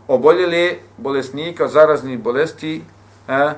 oboljeli 0.08 0.84
bolesnika 0.98 1.68
zaraznih 1.68 2.20
bolesti 2.20 2.84
e, 3.28 3.54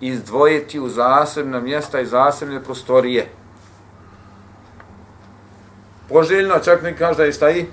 izdvojiti 0.00 0.80
u 0.80 0.88
zasebna 0.88 1.60
mjesta 1.60 2.00
i 2.00 2.06
zasebne 2.06 2.64
prostorije. 2.64 3.37
Poželjno, 6.08 6.58
čak 6.64 6.82
mi 6.82 6.96
kaže 6.96 7.16
da 7.16 7.24
je 7.24 7.32
staji 7.32 7.66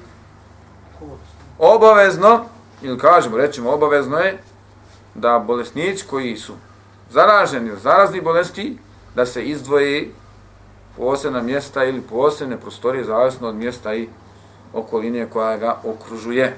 obavezno, 1.59 2.45
ili 2.81 2.99
kažemo, 2.99 3.37
rećemo, 3.37 3.71
obavezno 3.71 4.17
je 4.17 4.37
da 5.15 5.39
bolesnici 5.39 6.05
koji 6.07 6.37
su 6.37 6.53
zaraženi 7.09 7.71
od 7.71 7.79
zaraznih 7.79 8.23
bolesti, 8.23 8.77
da 9.15 9.25
se 9.25 9.43
izdvoji 9.43 10.11
posebna 10.97 11.41
mjesta 11.41 11.83
ili 11.83 12.01
posebne 12.01 12.57
prostorije, 12.59 13.03
zavisno 13.03 13.47
od 13.47 13.55
mjesta 13.55 13.95
i 13.95 14.07
okoline 14.73 15.29
koja 15.29 15.57
ga 15.57 15.77
okružuje. 15.83 16.57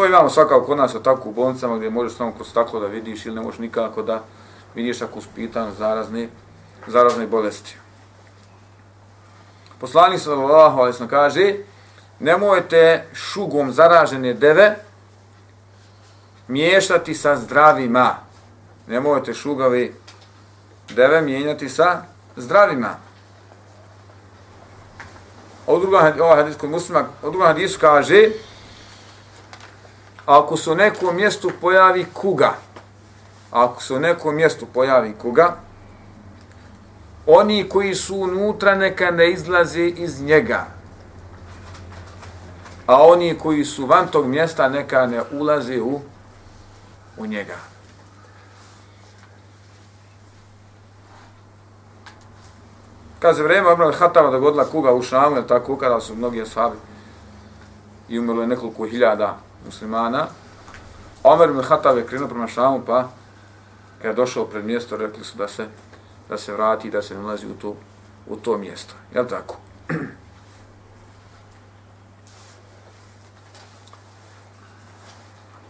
To 0.00 0.06
imamo 0.06 0.30
svakako 0.30 0.66
kod 0.66 0.78
nas 0.78 0.96
tako 1.04 1.28
u 1.28 1.32
bolnicama 1.32 1.76
gdje 1.76 1.90
možeš 1.90 2.16
samo 2.16 2.32
kroz 2.32 2.48
staklo 2.48 2.80
da 2.80 2.86
vidiš 2.86 3.26
ili 3.26 3.34
ne 3.34 3.40
možeš 3.40 3.58
nikako 3.58 4.02
da 4.02 4.22
vidiš 4.74 5.02
ako 5.02 5.18
uspitan 5.18 5.72
zarazne, 5.78 6.28
zarazne 6.86 7.26
bolesti. 7.26 7.76
Poslani 9.80 10.18
sallallahu 10.18 10.78
alaihi 10.78 10.96
sallam 10.96 11.10
kaže 11.10 11.54
nemojte 12.18 13.06
šugom 13.12 13.72
zaražene 13.72 14.34
deve 14.34 14.76
miješati 16.48 17.14
sa 17.14 17.36
zdravima. 17.36 18.16
Nemojte 18.86 19.34
šugavi 19.34 19.94
deve 20.94 21.22
mijenjati 21.22 21.68
sa 21.68 22.02
zdravima. 22.36 22.96
A 25.66 25.78
druga, 25.80 26.14
ovaj 26.20 26.36
hadis 26.36 26.56
kod 26.56 26.70
muslima, 26.70 27.04
od 27.22 27.32
druga 27.32 27.46
hadisu 27.46 27.78
kaže 27.80 28.28
ako 30.30 30.56
se 30.56 30.70
u 30.70 30.74
nekom 30.74 31.16
mjestu 31.16 31.50
pojavi 31.60 32.06
kuga, 32.14 32.54
ako 33.50 33.82
se 33.82 33.94
u 33.94 33.98
nekom 33.98 34.34
mjestu 34.34 34.66
pojavi 34.66 35.14
kuga, 35.22 35.56
oni 37.26 37.68
koji 37.68 37.94
su 37.94 38.16
unutra 38.16 38.74
neka 38.74 39.10
ne 39.10 39.30
izlaze 39.30 39.86
iz 39.86 40.22
njega, 40.22 40.66
a 42.86 43.02
oni 43.06 43.38
koji 43.38 43.64
su 43.64 43.86
van 43.86 44.08
tog 44.08 44.26
mjesta 44.26 44.68
neka 44.68 45.06
ne 45.06 45.22
ulaze 45.32 45.80
u, 45.80 46.00
u 47.16 47.26
njega. 47.26 47.56
Kad 53.18 53.36
se 53.36 53.42
vreme 53.42 53.68
Omer 53.68 53.94
Hatava 53.98 54.30
dogodila 54.30 54.64
kuga 54.64 54.92
u 54.92 55.02
Šamu, 55.02 55.42
tako 55.42 55.76
kada 55.76 56.00
su 56.00 56.14
mnogi 56.14 56.42
ashabi 56.42 56.76
i 58.08 58.18
umrlo 58.18 58.42
je 58.42 58.48
nekoliko 58.48 58.86
hiljada 58.86 59.49
muslimana. 59.66 60.26
Omer 61.22 61.50
ibn 61.50 61.62
Khattab 61.62 61.96
je 61.96 62.06
krenuo 62.06 62.28
prema 62.28 62.48
Šamu, 62.48 62.82
pa 62.86 63.08
kad 64.02 64.10
je 64.10 64.14
došao 64.14 64.44
pred 64.44 64.64
mjesto, 64.64 64.96
rekli 64.96 65.24
su 65.24 65.38
da 65.38 65.48
se 65.48 65.66
da 66.30 66.38
se 66.38 66.52
vrati, 66.52 66.88
i 66.88 66.90
da 66.90 67.02
se 67.02 67.14
nalazi 67.14 67.46
u 67.46 67.54
to, 67.54 67.76
u 68.26 68.36
to 68.36 68.58
mjesto. 68.58 68.94
Jel 69.14 69.26
tako? 69.26 69.56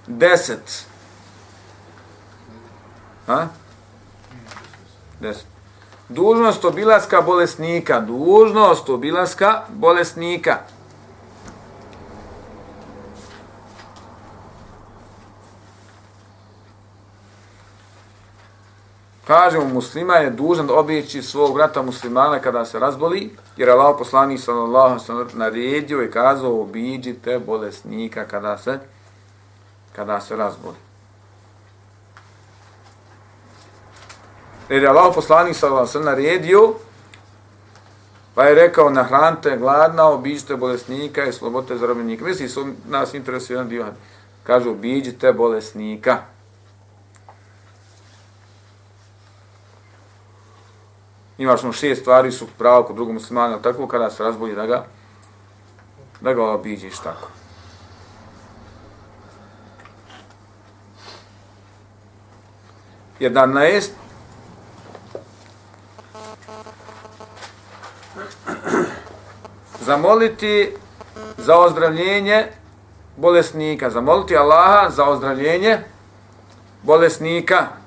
Deset. 0.07 0.87
Ha? 3.26 3.48
Deset. 5.20 5.46
Dužnost 6.09 6.64
obilaska 6.64 7.20
bolesnika. 7.22 8.00
Dužnost 8.00 8.88
obilaska 8.88 9.62
bolesnika. 9.68 10.59
Kažemo, 19.30 19.64
muslima 19.64 20.14
je 20.14 20.30
dužan 20.30 20.66
da 20.66 20.74
obići 20.74 21.22
svog 21.22 21.54
brata 21.54 21.82
muslimana 21.82 22.38
kada 22.38 22.64
se 22.64 22.78
razboli, 22.78 23.30
jer 23.56 23.70
Allah 23.70 23.94
poslanik 23.98 24.40
sallallahu 24.40 24.98
sallam 24.98 25.28
naredio 25.32 26.02
i 26.02 26.10
kazao 26.10 26.60
obiđite 26.60 27.38
bolesnika 27.38 28.24
kada 28.24 28.58
se 28.58 28.78
kada 29.92 30.20
se 30.20 30.36
razboli. 30.36 30.74
Jer 34.68 34.82
je 34.82 34.88
Allah 34.88 35.12
poslanik 35.14 35.56
sallallahu 35.56 35.86
sallam 35.86 36.06
naredio, 36.06 36.74
pa 38.34 38.44
je 38.44 38.54
rekao, 38.54 38.90
nahranite 38.90 39.56
gladna, 39.56 40.08
obiđite 40.08 40.56
bolesnika 40.56 41.24
i 41.24 41.32
slobodite 41.32 41.76
zarobljenika. 41.76 42.24
Misli, 42.24 42.48
su 42.48 42.66
nas 42.88 43.14
interesuje 43.14 43.54
jedan 43.54 43.68
dio. 43.68 43.86
Kažu, 44.42 44.70
obiđite 44.70 45.32
bolesnika. 45.32 46.18
Imaš 51.40 51.64
ono 51.64 51.72
šest 51.72 52.00
stvari 52.00 52.33
su 52.33 52.46
pravo 52.59 52.83
kod 52.83 52.96
drugog 52.96 53.14
muslimana, 53.14 53.59
tako 53.62 53.87
kada 53.88 54.11
se 54.11 54.24
razbolji 54.24 54.55
da 54.55 54.66
ga, 54.66 54.85
da 56.20 56.33
ga 56.33 56.44
obiđeš 56.44 56.98
tako. 56.98 57.29
Jedan 63.20 63.53
naest 63.53 63.92
zamoliti 69.87 70.74
za 71.38 71.59
ozdravljenje 71.59 72.46
bolesnika, 73.16 73.90
zamoliti 73.90 74.37
Allaha 74.37 74.90
za 74.90 75.05
ozdravljenje 75.05 75.79
bolesnika. 76.83 77.79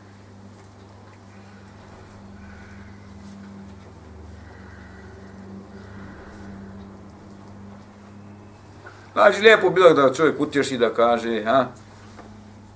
Znači, 9.14 9.42
lijepo 9.42 9.70
bilo 9.70 9.94
da 9.94 10.14
čovjek 10.14 10.40
utješi 10.40 10.78
da 10.78 10.94
kaže, 10.94 11.44
ha, 11.44 11.66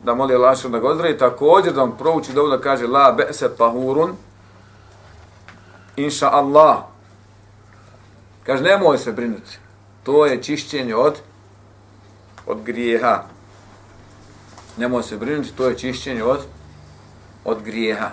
da 0.04 0.16
moli 0.16 0.36
Allah 0.36 0.66
da 0.66 0.80
ga 0.80 0.88
ozdravi, 0.88 1.18
također 1.18 1.74
da 1.74 1.84
on 1.84 1.98
prouči 1.98 2.34
dobro 2.34 2.58
da 2.58 2.64
kaže 2.64 2.88
la 2.88 3.12
be'se 3.12 3.56
tahurun, 3.58 4.16
inša 5.96 6.30
Allah. 6.32 6.78
Kaže, 8.44 8.64
nemoj 8.64 8.98
se 8.98 9.12
brinuti. 9.12 9.58
To 10.04 10.26
je 10.26 10.44
čišćenje 10.44 10.96
od 10.96 11.16
od 12.46 12.62
grijeha. 12.64 13.24
Nemoj 14.78 15.04
se 15.04 15.18
brinuti, 15.18 15.52
to 15.52 15.68
je 15.68 15.78
čišćenje 15.78 16.24
od 16.24 16.40
od 17.46 17.64
grijeha. 17.64 18.10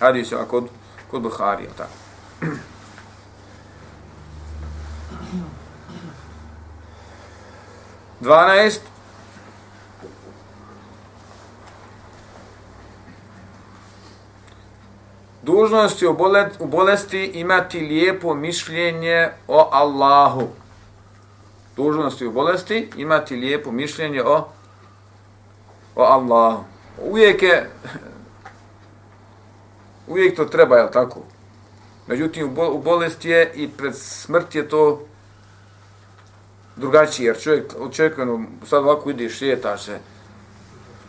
Radi 0.00 0.24
se 0.24 0.36
kod, 0.48 0.68
kod 1.10 1.22
Buhari, 1.22 1.68
tako. 1.76 1.90
12. 8.20 8.80
Dužnost 15.42 16.02
je 16.02 16.08
u 16.58 16.66
bolesti 16.66 17.24
imati 17.24 17.80
lijepo 17.80 18.34
mišljenje 18.34 19.28
o 19.48 19.68
Allahu. 19.72 20.48
Dužnost 21.76 22.20
je 22.20 22.28
u 22.28 22.32
bolesti 22.32 22.90
imati 22.96 23.36
lijepo 23.36 23.70
mišljenje 23.70 24.22
o, 24.22 24.48
o 25.96 26.02
Allahu. 26.02 26.64
Uvijek 27.02 27.42
je, 27.42 27.70
uvijek 30.06 30.36
to 30.36 30.44
treba, 30.44 30.76
je 30.76 30.90
tako? 30.90 31.20
Međutim, 32.06 32.58
u 32.72 32.78
bolesti 32.78 33.28
je 33.28 33.52
i 33.54 33.68
pred 33.68 33.96
smrt 33.96 34.54
je 34.54 34.68
to 34.68 35.06
drugačije, 36.76 37.26
jer 37.26 37.40
čovjek 37.40 37.64
očekujeno, 37.78 38.44
sad 38.66 38.82
ovako 38.82 39.10
ide 39.10 39.28
šeta 39.28 39.78
se, 39.78 39.98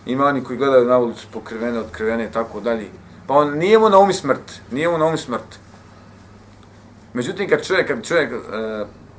ima 0.05 0.25
oni 0.25 0.43
koji 0.43 0.57
gledaju 0.57 0.85
na 0.85 0.97
ulicu 0.97 1.27
pokrivene, 1.33 1.79
otkrivene 1.79 2.25
i 2.25 2.31
tako 2.31 2.59
dalje. 2.59 2.89
Pa 3.27 3.33
on 3.33 3.57
nije 3.57 3.79
mu 3.79 3.89
na 3.89 3.99
umi 3.99 4.13
smrt, 4.13 4.61
nije 4.71 4.89
mu 4.89 4.97
na 4.97 5.05
umi 5.05 5.17
smrt. 5.17 5.59
Međutim, 7.13 7.49
kad 7.49 7.65
čovjek, 7.65 7.87
kad 7.87 8.05
čovjek 8.05 8.31
e, 8.31 8.35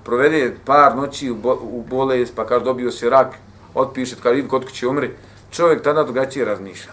provede 0.04 0.56
par 0.64 0.96
noći 0.96 1.30
u, 1.30 1.34
bo, 1.34 1.58
u 1.62 1.84
bolest, 1.90 2.34
pa 2.37 2.46
kaže 2.46 2.64
dobio 2.64 2.90
se 2.90 3.11
rak, 3.11 3.34
otpiše, 3.74 4.16
kad 4.22 4.34
vidi 4.34 4.48
kod 4.48 4.72
će 4.72 4.88
umri, 4.88 5.11
čovjek 5.50 5.82
tada 5.82 6.04
drugačije 6.04 6.44
razmišlja. 6.44 6.92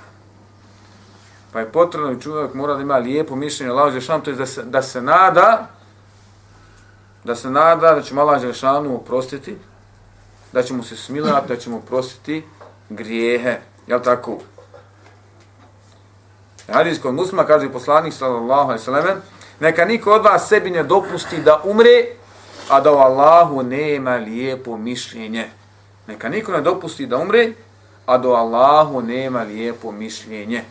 Pa 1.53 1.59
je 1.59 1.71
potrebno 1.71 2.11
i 2.11 2.21
čovjek 2.21 2.53
mora 2.53 2.75
da 2.75 2.81
ima 2.81 2.97
lijepo 2.97 3.35
mišljenje, 3.35 3.71
laže 3.73 4.01
šam, 4.01 4.21
to 4.21 4.29
je 4.29 4.35
da 4.35 4.45
se, 4.45 4.63
da 4.63 4.81
se 4.81 5.01
nada, 5.01 5.67
da 7.25 7.35
se 7.35 7.49
nada 7.49 7.95
da 7.95 8.01
će 8.01 8.19
Allah 8.19 8.41
Želešanu 8.41 8.95
oprostiti, 8.95 9.57
da 10.53 10.63
će 10.63 10.73
mu 10.73 10.83
se 10.83 10.95
smilati, 10.95 11.47
da 11.47 11.57
će 11.57 11.69
mu 11.69 11.77
oprostiti 11.77 12.43
grijehe. 12.89 13.57
Jel 13.87 14.01
tako? 14.01 14.37
Hadis 16.73 17.01
kod 17.01 17.13
muslima 17.13 17.45
kaže 17.45 17.69
poslanik 17.69 18.13
sallallahu 18.13 18.69
alejhi 18.69 18.79
ve 18.79 18.85
sellem: 18.85 19.21
neka 19.59 19.85
niko 19.85 20.11
od 20.11 20.23
vas 20.23 20.47
sebi 20.47 20.69
ne 20.69 20.83
dopusti 20.83 21.41
da 21.41 21.61
umre 21.63 22.05
a 22.69 22.81
da 22.81 22.91
u 22.91 22.97
Allahu 22.97 23.63
nema 23.63 24.15
lijepo 24.15 24.77
mišljenje. 24.77 25.49
Neka 26.07 26.29
niko 26.29 26.51
ne 26.51 26.61
dopusti 26.61 27.05
da 27.05 27.17
umre 27.17 27.53
a 28.05 28.17
do 28.17 28.29
Allahu 28.29 29.01
nema 29.01 29.43
lijepo 29.43 29.91
mišljenje. 29.91 30.63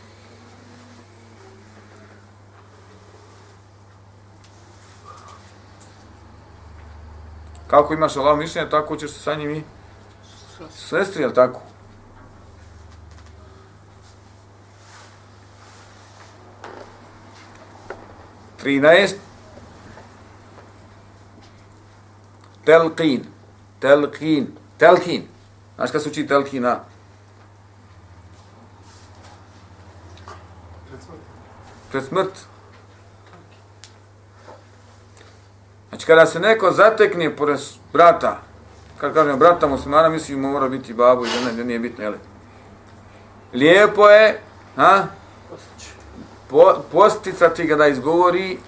Kako 7.66 7.94
imaš 7.94 8.16
Allah 8.16 8.38
mišljenje, 8.38 8.70
tako 8.70 8.96
ćeš 8.96 9.11
se 9.11 9.20
sa 9.20 9.35
njim 9.35 9.50
i 9.50 9.62
sestri, 10.70 11.22
jel 11.22 11.33
tako? 11.33 11.61
13 18.64 19.14
Telqin. 22.64 23.24
Telqin. 23.81 24.46
Telqin. 24.79 25.22
Znaš 25.77 25.90
kada 25.90 26.00
se 26.00 26.09
uči 26.09 26.27
telqina? 26.27 26.79
Pred 31.90 32.05
smrt. 32.05 32.53
Znači 35.94 36.07
kada 36.07 36.26
se 36.26 36.40
neko 36.40 36.70
zatekne 36.70 37.37
pored 37.37 37.59
brata, 37.92 38.40
kad 38.98 39.14
kažem 39.14 39.38
brata 39.38 39.66
muslimana, 39.66 40.09
mislim 40.09 40.40
mora 40.40 40.68
biti 40.68 40.94
babu 40.94 41.24
i 41.24 41.28
žena, 41.28 41.64
nije 41.64 41.78
bitno, 41.78 42.04
jel? 42.04 42.14
Lijepo 43.52 44.09
je, 44.09 44.40
ha? 44.76 45.04
po, 46.50 46.74
posticati 46.92 47.64
ga 47.64 47.76
da 47.76 47.87
izgovori 47.87 48.59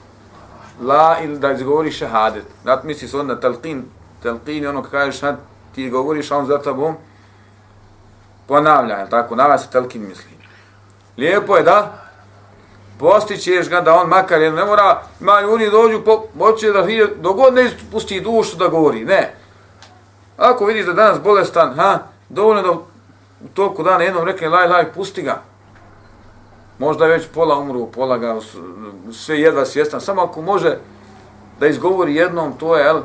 la 0.81 1.17
ili 1.23 1.39
da 1.39 1.53
izgovori 1.53 1.91
šehadet. 1.91 2.45
Znat 2.63 2.85
misli 2.85 3.09
se 3.09 3.17
onda 3.17 3.41
talqin, 3.41 3.83
talqin 4.23 4.63
je 4.63 4.69
ono 4.69 4.83
kada 4.83 4.99
kažeš 4.99 5.21
sad 5.21 5.37
ti 5.75 5.91
govoriš, 5.91 6.31
a 6.31 6.37
on 6.37 6.47
za 6.47 6.59
tobom 6.59 6.95
ponavlja, 8.47 8.95
jel 8.95 9.09
tako? 9.09 9.37
Nava 9.37 9.59
se 9.59 9.69
talqin 9.73 10.09
misli. 10.09 10.31
Lijepo 11.17 11.57
je 11.57 11.63
da 11.63 12.06
postićeš 12.99 13.69
ga 13.69 13.81
da 13.81 13.95
on 13.95 14.09
makar 14.09 14.43
jer 14.43 14.53
ne 14.53 14.65
mora, 14.65 15.03
ima 15.21 15.41
ljudi 15.41 15.71
dođu, 15.71 16.05
po, 16.05 16.23
hoće 16.39 16.73
da 16.73 16.81
vidi, 16.81 17.07
dogod 17.17 17.55
ne 17.55 17.71
pusti 17.93 18.21
dušu 18.21 18.57
da 18.57 18.69
govori, 18.69 19.05
ne. 19.05 19.35
Ako 20.37 20.65
vidiš 20.65 20.87
da 20.87 20.93
danas 20.93 21.21
bolestan, 21.21 21.75
ha, 21.75 21.99
dovoljno 22.29 22.63
da 22.63 22.71
u 22.71 23.49
toku 23.55 23.83
dana 23.83 24.05
jednom 24.05 24.25
rekne 24.25 24.49
laj, 24.49 24.69
laj, 24.69 24.93
pusti 24.93 25.23
ga. 25.23 25.43
Možda 26.79 27.05
je 27.05 27.11
već 27.11 27.27
pola 27.35 27.59
umru, 27.59 27.87
pola 27.87 28.19
ga 28.19 28.37
sve 29.13 29.41
jedva 29.41 29.65
svjestan. 29.65 30.01
Samo 30.01 30.23
ako 30.23 30.43
može 30.43 30.79
da 31.61 31.67
izgovori 31.67 32.15
jednom, 32.15 32.53
to 32.59 32.77
je, 32.77 32.87
el, 32.87 33.01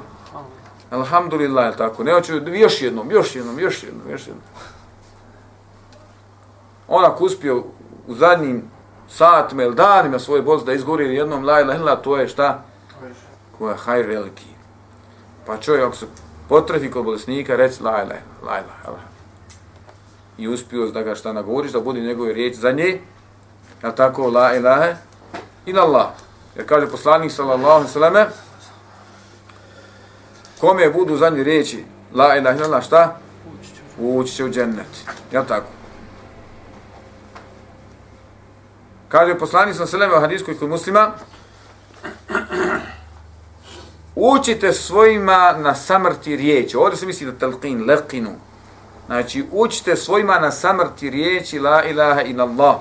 alhamdulillah, 0.89 1.65
je 1.65 1.77
tako. 1.77 2.03
Ne 2.03 2.13
hoću, 2.13 2.33
još 2.53 2.81
jednom, 2.81 3.11
još 3.11 3.35
jednom, 3.35 3.59
još 3.59 3.83
jednom, 3.83 4.11
još 4.11 4.27
jednom. 4.27 4.43
Onak 6.87 7.21
uspio 7.21 7.63
u 8.07 8.13
zadnjim 8.13 8.63
satima 9.11 9.63
ili 9.63 9.75
danima 9.75 10.19
svoje 10.19 10.41
bolest 10.41 10.65
da 10.65 10.73
izgori 10.73 11.15
jednom 11.15 11.45
la 11.45 11.61
ilaha 11.61 11.79
illa, 11.79 11.95
to 11.95 12.17
je 12.17 12.27
šta? 12.27 12.63
Ko 13.57 13.69
je 13.69 13.75
hajr 13.75 14.07
veliki. 14.07 14.45
Pa 15.45 15.57
čovjek 15.57 15.85
ako 15.85 15.95
se 15.95 16.05
potrefi 16.49 16.91
kod 16.91 17.05
bolesnika, 17.05 17.55
reci 17.55 17.83
la 17.83 17.91
ilaha, 18.03 18.21
la 18.43 18.59
ilaha, 18.59 19.01
I 20.37 20.47
uspio 20.47 20.87
da 20.87 21.01
ga 21.01 21.15
šta 21.15 21.33
nagovoriš, 21.33 21.71
da 21.71 21.79
bude 21.79 21.99
njegove 21.99 22.33
riječi 22.33 22.57
za 22.59 22.71
nje, 22.71 23.01
Ja 23.83 23.91
tako, 23.91 24.29
la 24.29 24.55
ilaha 24.55 24.93
ila 25.65 25.81
Allah. 25.81 26.07
Jer 26.55 26.67
kaže 26.67 26.87
poslanik 26.87 27.31
sallallahu 27.31 27.73
alaihi 27.73 27.91
sallam, 27.91 28.27
kome 30.59 30.89
budu 30.89 31.17
zadnji 31.17 31.43
riječi 31.43 31.83
la 32.13 32.35
ilaha 32.37 32.65
ila 32.65 32.81
šta? 32.81 33.17
Ući 33.99 34.33
će 34.33 34.43
u 34.43 34.49
džennet. 34.49 35.05
Ja 35.31 35.43
tako. 35.43 35.80
Kaže 39.11 39.35
poslanik 39.35 39.75
sa 39.75 39.85
selema 39.85 40.19
hadiskoj 40.19 40.55
kod 40.57 40.69
muslima 40.69 41.11
učite 44.15 44.73
svojima 44.73 45.55
na 45.57 45.75
samrti 45.75 46.35
riječi. 46.35 46.77
Ovdje 46.77 46.97
se 46.97 47.05
misli 47.05 47.27
na 47.27 47.33
talqin, 47.33 47.85
leqinu. 47.85 48.31
Znači, 49.05 49.45
učite 49.51 49.95
svojima 49.95 50.39
na 50.39 50.51
samrti 50.51 51.09
riječi 51.09 51.59
la 51.59 51.83
ilaha 51.83 52.21
in 52.21 52.39
Allah. 52.39 52.75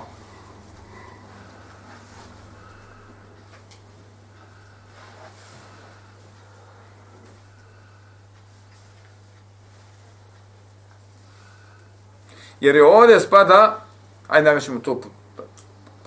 Jer 12.60 12.76
je 12.76 12.84
ovdje 12.84 13.20
spada, 13.20 13.80
ajde 14.28 14.54
da 14.54 14.60
ćemo 14.60 14.80
to 14.80 15.00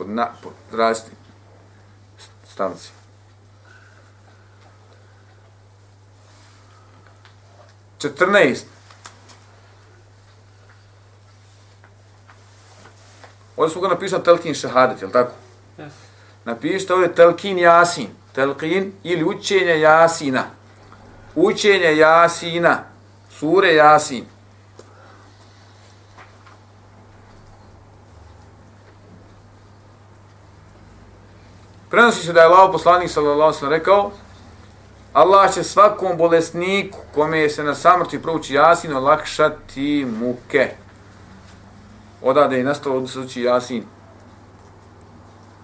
pod, 0.03 0.09
na, 0.09 0.27
pod 0.43 0.53
različitim 0.71 1.17
stavci. 2.51 2.89
Četrnaest. 7.97 8.67
Ovdje 13.57 13.71
smo 13.71 13.81
ga 13.81 13.87
napisali 13.87 14.23
Telkin 14.23 14.53
Šahadet, 14.53 15.01
je 15.01 15.07
li 15.07 15.13
tako? 15.13 15.31
Yes. 15.77 15.89
Napišite 16.45 16.93
ovdje 16.93 17.15
Telkin 17.15 17.59
Jasin. 17.59 18.09
Telkin 18.33 18.93
ili 19.03 19.23
učenje 19.23 19.79
Jasina. 19.79 20.43
Učenje 21.35 21.97
Jasina. 21.97 22.83
Sure 23.39 23.73
Jasin. 23.73 24.25
Prenosi 31.93 32.25
se 32.25 32.33
da 32.33 32.39
je 32.39 32.45
Allah 32.45 32.69
poslanik 32.71 33.09
sallallahu 33.09 33.53
sallam 33.53 33.73
rekao 33.73 34.11
Allah 35.13 35.53
će 35.53 35.63
svakom 35.63 36.17
bolesniku 36.17 36.97
kome 37.15 37.49
se 37.49 37.63
na 37.63 37.75
samrti 37.75 38.21
prouči 38.21 38.53
Jasin 38.53 38.93
olakšati 38.93 40.07
muke. 40.19 40.71
Odade 42.21 42.59
i 42.59 42.63
nastalo 42.63 42.99
da 42.99 43.07
se 43.07 43.41
Jasin. 43.41 43.83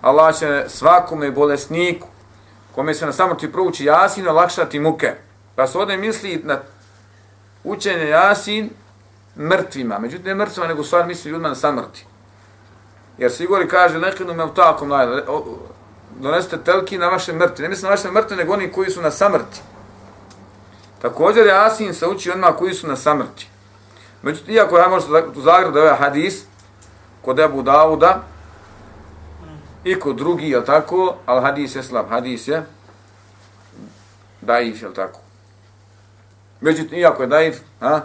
Allah 0.02 0.36
će 0.40 0.66
svakome 0.68 1.32
bolesniku 1.32 2.08
kome 2.76 2.94
se 2.94 3.06
na 3.06 3.12
samrti 3.12 3.52
prouči 3.52 3.86
Jasin 3.86 4.28
olakšati 4.28 4.80
muke. 4.80 5.14
Pa 5.56 5.68
se 5.68 5.78
ovdje 5.78 5.98
misli 5.98 6.42
na 6.44 6.60
učenje 7.64 8.06
Jasin 8.06 8.70
mrtvima. 9.38 10.00
Međutim, 10.00 10.28
ne 10.28 10.36
mrtvima, 10.36 10.68
nego 10.68 10.84
stvar 10.84 11.08
misli 11.08 11.32
ljudima 11.32 11.50
na 11.50 11.56
samrti. 11.56 12.06
Jer 13.18 13.32
se 13.32 13.44
Igori 13.44 13.68
kaže, 13.68 14.00
nekinu 14.00 14.34
me 14.34 14.44
u 14.44 14.54
takom 14.54 14.92
donesete 16.20 16.58
telki 16.64 16.98
na 16.98 17.10
vaše 17.10 17.34
mrtve. 17.34 17.64
Ne 17.64 17.70
mislim 17.70 17.84
na 17.84 17.96
vaše 17.96 18.12
mrtve, 18.12 18.38
nego 18.38 18.54
oni 18.54 18.72
koji 18.72 18.90
su 18.90 19.02
na 19.02 19.12
samrti. 19.12 19.62
Također 21.02 21.48
je 21.48 21.66
Asin 21.66 21.94
se 21.94 22.08
uči 22.08 22.32
onima 22.32 22.52
koji 22.52 22.74
su 22.74 22.88
na 22.88 22.96
samrti. 22.96 23.48
Međutim, 24.22 24.54
iako 24.54 24.78
ja 24.78 24.90
možete 24.90 25.12
u 25.36 25.42
Zagrebu 25.42 25.72
da 25.72 25.80
je 25.80 25.86
ovaj 25.86 26.00
hadis, 26.00 26.44
kod 27.22 27.40
Ebu 27.40 27.62
Dauda, 27.62 28.24
i 29.84 30.00
kod 30.00 30.16
drugi, 30.16 30.50
je 30.50 30.66
tako, 30.66 31.16
ali 31.26 31.42
hadis 31.42 31.76
je 31.76 31.84
slab, 31.84 32.10
hadis 32.10 32.48
je 32.48 32.64
daif, 34.42 34.82
je 34.82 34.94
tako. 34.94 35.20
Međutim, 36.62 37.00
iako 37.00 37.24
je 37.24 37.28
daif, 37.28 37.60
ha, 37.80 38.02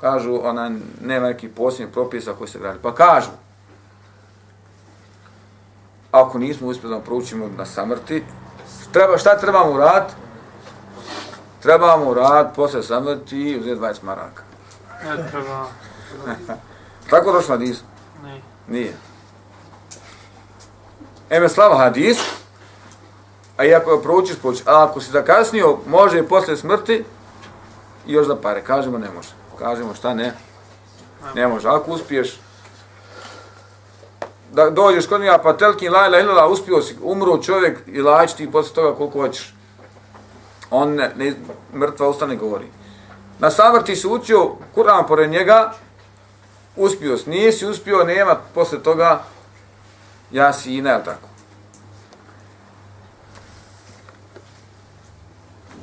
kažu, 0.00 0.40
ona 0.42 0.70
nema 1.00 1.26
neki 1.26 1.48
posljednji 1.48 1.92
propisa 1.92 2.32
koji 2.32 2.48
se 2.48 2.58
gradi. 2.58 2.78
Pa 2.82 2.94
kažu, 2.94 3.30
ako 6.10 6.38
nismo 6.38 6.68
uspjeli 6.68 6.94
da 6.94 7.00
proučimo 7.00 7.48
na 7.56 7.66
samrti, 7.66 8.24
treba, 8.92 9.18
šta 9.18 9.38
trebamo 9.38 9.72
uraditi? 9.72 10.14
Trebamo 11.62 12.10
uraditi 12.10 12.56
posle 12.56 12.82
samrti 12.82 13.36
i 13.36 13.60
uzeti 13.60 13.80
20 13.80 14.02
maraka. 14.02 14.42
Ne 15.04 15.30
treba. 15.30 15.66
Tako 17.10 17.32
došlo 17.32 17.54
hadis? 17.54 17.82
Ne. 18.22 18.40
Nije. 18.68 18.96
Eme 21.30 21.48
slava 21.48 21.78
hadis, 21.78 22.18
a 23.56 23.64
i 23.64 23.74
ako 23.74 23.92
je 23.92 24.02
proučiš, 24.02 24.36
proučiš. 24.38 24.66
A 24.66 24.84
ako 24.84 25.00
si 25.00 25.10
zakasnio, 25.10 25.78
može 25.86 26.18
i 26.18 26.28
posle 26.28 26.56
smrti, 26.56 27.04
još 28.06 28.26
da 28.26 28.36
pare. 28.36 28.64
Kažemo, 28.64 28.98
ne 28.98 29.10
može. 29.10 29.28
Kažemo, 29.58 29.94
šta 29.94 30.14
ne? 30.14 30.34
Ne 31.34 31.48
može. 31.48 31.68
Ako 31.68 31.90
uspiješ, 31.90 32.40
da 34.52 34.70
dođeš 34.70 35.06
kod 35.06 35.20
njega, 35.20 35.38
pa 35.38 35.56
telki 35.56 35.88
la 35.88 36.06
ila 36.06 36.20
ila, 36.20 36.48
uspio 36.48 36.82
si, 36.82 36.96
umro 37.02 37.38
čovjek 37.38 37.78
i 37.86 38.02
laći 38.02 38.36
ti 38.36 38.52
posle 38.52 38.74
toga 38.74 38.96
koliko 38.96 39.20
hoćeš. 39.20 39.54
On 40.70 40.94
ne, 40.94 41.12
ne 41.16 41.34
mrtva 41.74 42.08
ustane 42.08 42.36
govori. 42.36 42.66
Na 43.38 43.50
samrti 43.50 43.96
se 43.96 44.08
učio, 44.08 44.52
Kur'an 44.76 45.06
pored 45.08 45.30
njega, 45.30 45.72
uspio 46.76 47.16
si, 47.16 47.30
nisi 47.30 47.66
uspio, 47.66 48.04
nema 48.04 48.36
posle 48.54 48.82
toga, 48.82 49.22
ja 50.30 50.52
si 50.52 50.74
i 50.74 50.82
ne, 50.82 51.00
tako. 51.04 51.28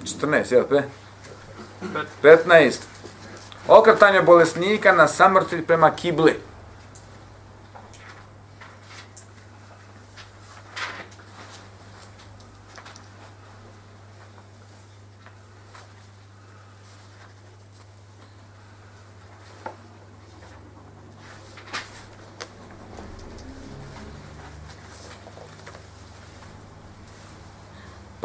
14, 0.03 0.53
jel 0.53 0.63
pe? 0.63 0.83
15. 2.23 2.79
Okretanje 3.67 4.21
bolesnika 4.21 4.91
na 4.91 5.07
samrti 5.07 5.61
prema 5.61 5.91
kibli. 5.95 6.39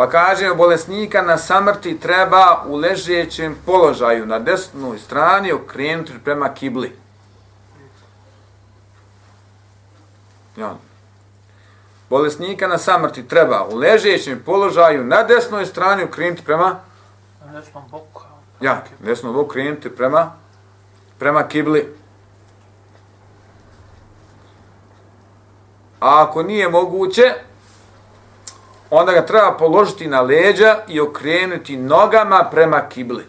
Pa 0.01 0.09
kaže, 0.09 0.55
bolesnika 0.55 1.23
na 1.23 1.39
samrti 1.39 2.01
treba 2.01 2.65
u 2.67 2.77
ležećem 2.77 3.57
položaju 3.67 4.27
na 4.27 4.39
desnoj 4.39 4.99
strani 4.99 5.53
okrenuti 5.53 6.13
prema 6.25 6.55
kibli. 6.55 6.97
Ja. 10.57 10.75
Bolesnika 12.11 12.69
na 12.69 12.79
samrti 12.79 13.29
treba 13.29 13.67
u 13.73 13.77
ležećem 13.77 14.43
položaju 14.47 15.05
na 15.05 15.23
desnoj 15.23 15.67
strani 15.67 16.03
okrenuti 16.03 16.45
prema 16.45 16.81
Na 17.45 17.61
desnom 17.61 17.85
boku. 17.91 18.23
Ja, 18.61 18.85
desnom 19.01 19.33
boku 19.33 19.51
okrenuti 19.51 19.97
prema 19.97 20.33
prema 21.19 21.49
kibli. 21.49 21.97
A 26.01 26.23
ako 26.23 26.43
nije 26.43 26.69
moguće, 26.69 27.50
onda 28.91 29.13
ga 29.13 29.27
treba 29.27 29.57
položiti 29.59 30.07
na 30.07 30.21
leđa 30.21 30.77
i 30.89 31.01
okrenuti 31.01 31.77
nogama 31.77 32.49
prema 32.51 32.89
kibli. 32.89 33.25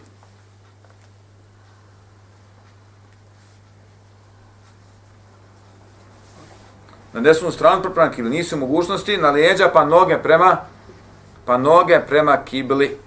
Na 7.14 7.20
desnu 7.20 7.52
stranu 7.52 7.82
prema 7.94 8.12
kibli. 8.12 8.32
Nisu 8.32 8.58
mogućnosti 8.58 9.18
na 9.18 9.32
leđa 9.32 9.70
pa 9.74 9.86
noge 9.86 10.18
prema 10.18 10.58
pa 11.46 11.58
noge 11.58 12.00
prema 12.08 12.38
kibli. 12.46 12.98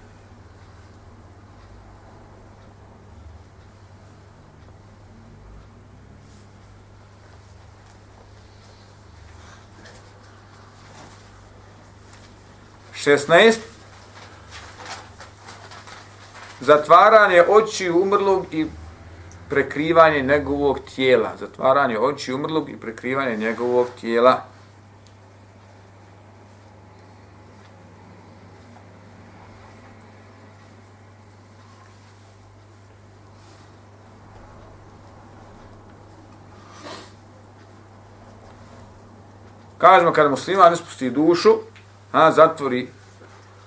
16. 13.05 13.57
Zatvaranje 16.59 17.43
oči 17.49 17.89
umrlog 17.89 18.45
i 18.51 18.65
prekrivanje 19.49 20.21
njegovog 20.21 20.79
tijela. 20.95 21.31
Zatvaranje 21.39 21.99
oči 21.99 22.33
umrlog 22.33 22.69
i 22.69 22.77
prekrivanje 22.77 23.37
njegovog 23.37 23.87
tijela. 24.01 24.41
Kažemo 39.77 40.13
kada 40.13 40.29
musliman 40.29 40.73
ispusti 40.73 41.09
dušu, 41.09 41.49
a, 42.15 42.31
zatvori, 42.31 42.87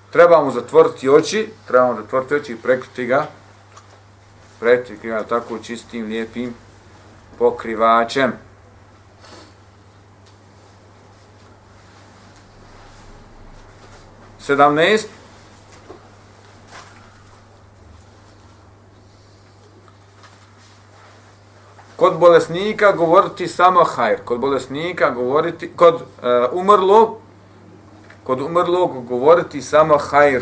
treba 0.09 0.43
mu 0.43 0.51
zatvoriti 0.51 1.09
oči, 1.09 1.49
treba 1.67 1.85
mu 1.87 1.95
zatvoriti 1.95 2.35
oči 2.35 2.51
i 2.51 2.57
prekriti 2.57 3.05
ga, 3.05 3.27
prekriti 4.59 5.07
ga 5.07 5.23
tako 5.23 5.59
čistim, 5.59 6.05
lijepim 6.05 6.53
pokrivačem. 7.37 8.33
Sedamnest. 14.39 15.09
Kod 21.95 22.19
bolesnika 22.19 22.91
govoriti 22.91 23.47
samo 23.47 23.83
hajr. 23.83 24.23
Kod 24.25 24.39
bolesnika 24.39 25.09
govoriti, 25.09 25.71
kod 25.75 26.01
e, 26.01 26.05
umrlog 26.51 27.28
kod 28.29 28.41
umrlog 28.41 29.05
govoriti 29.07 29.61
samo 29.61 29.97
hajr 29.97 30.41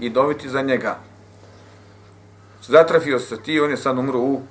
i 0.00 0.10
dobiti 0.10 0.48
za 0.48 0.62
njega. 0.62 0.96
Zatrafio 2.62 3.18
se 3.18 3.36
ti, 3.42 3.60
on 3.60 3.70
je 3.70 3.76
sad 3.76 3.98
umro 3.98 4.18
u, 4.18 4.42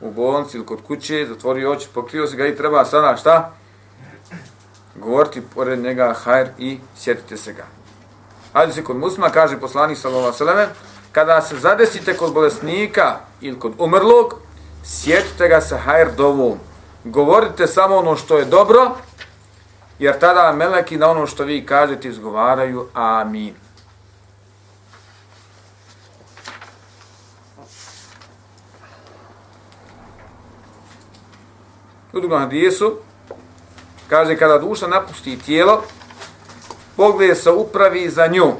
u 0.00 0.10
bolnici 0.10 0.56
ili 0.56 0.66
kod 0.66 0.78
kuće, 0.86 1.26
zatvorio 1.28 1.72
oči, 1.72 1.88
pokrio 1.94 2.26
se 2.26 2.36
ga 2.36 2.46
i 2.46 2.56
treba 2.56 2.84
sada 2.84 3.16
šta? 3.16 3.52
Govoriti 4.94 5.42
pored 5.54 5.78
njega 5.78 6.14
hajr 6.24 6.48
i 6.58 6.78
sjetite 6.96 7.36
se 7.36 7.52
ga. 7.52 7.64
Hajde 8.52 8.72
se 8.72 8.84
kod 8.84 8.96
muslima, 8.96 9.30
kaže 9.30 9.60
poslanik 9.60 9.98
sallallahu 9.98 10.44
alejhi 10.44 10.70
kada 11.12 11.42
se 11.42 11.56
zadesite 11.56 12.16
kod 12.16 12.32
bolesnika 12.34 13.16
ili 13.40 13.58
kod 13.58 13.72
umrlog, 13.78 14.34
sjetite 14.84 15.48
ga 15.48 15.60
sa 15.60 15.76
hajr 15.76 16.14
dovom. 16.16 16.58
Govorite 17.04 17.66
samo 17.66 17.96
ono 17.96 18.16
što 18.16 18.38
je 18.38 18.44
dobro, 18.44 18.96
jer 19.98 20.18
tada 20.18 20.52
meleki 20.52 20.96
na 20.96 21.10
ono 21.10 21.26
što 21.26 21.44
vi 21.44 21.66
kažete 21.66 22.08
izgovaraju 22.08 22.88
amin. 22.94 23.54
U 32.12 32.20
drugom 32.20 32.40
hadijesu, 32.40 32.98
kaže 34.08 34.36
kada 34.36 34.58
duša 34.58 34.86
napusti 34.86 35.38
tijelo, 35.38 35.82
pogled 36.96 37.38
se 37.38 37.50
upravi 37.50 38.10
za 38.10 38.26
nju. 38.26 38.52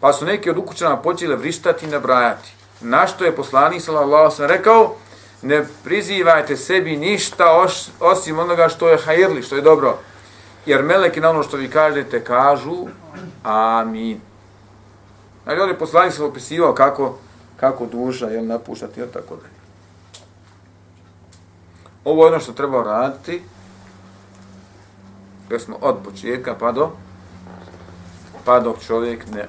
Pa 0.00 0.12
su 0.12 0.24
neki 0.24 0.50
od 0.50 0.58
ukućana 0.58 0.96
počeli 0.96 1.36
vrištati 1.36 1.86
i 1.86 1.88
nabrajati. 1.88 2.52
Na 2.80 3.06
što 3.06 3.24
je 3.24 3.36
poslanik 3.36 3.82
sallallahu 3.82 4.36
sam 4.36 4.46
rekao, 4.46 4.96
ne 5.42 5.66
prizivajte 5.84 6.56
sebi 6.56 6.96
ništa 6.96 7.56
os, 7.56 7.90
osim 8.00 8.38
onoga 8.38 8.68
što 8.68 8.88
je 8.88 8.98
hajirli, 8.98 9.42
što 9.42 9.56
je 9.56 9.62
dobro. 9.62 9.98
Jer 10.66 10.82
meleki 10.82 11.20
na 11.20 11.30
ono 11.30 11.42
što 11.42 11.56
vi 11.56 11.68
kažete 11.70 12.24
kažu 12.24 12.86
amin. 13.42 14.20
Ali 15.44 15.60
ovdje 15.60 15.78
poslanik 15.78 16.12
se 16.12 16.24
opisivao 16.24 16.74
kako, 16.74 17.18
kako 17.56 17.86
duša 17.86 18.26
je 18.26 18.42
napuštati 18.42 19.00
i 19.00 19.12
tako 19.12 19.36
dalje. 19.36 19.60
Ovo 22.04 22.24
je 22.24 22.30
ono 22.30 22.40
što 22.40 22.52
treba 22.52 22.82
raditi. 22.82 23.42
jer 25.50 25.60
smo 25.60 25.76
od 25.80 25.96
početka 26.04 26.54
pa 26.54 26.72
do 26.72 26.90
pa 28.44 28.60
dok 28.60 28.80
čovjek 28.80 29.26
ne. 29.34 29.48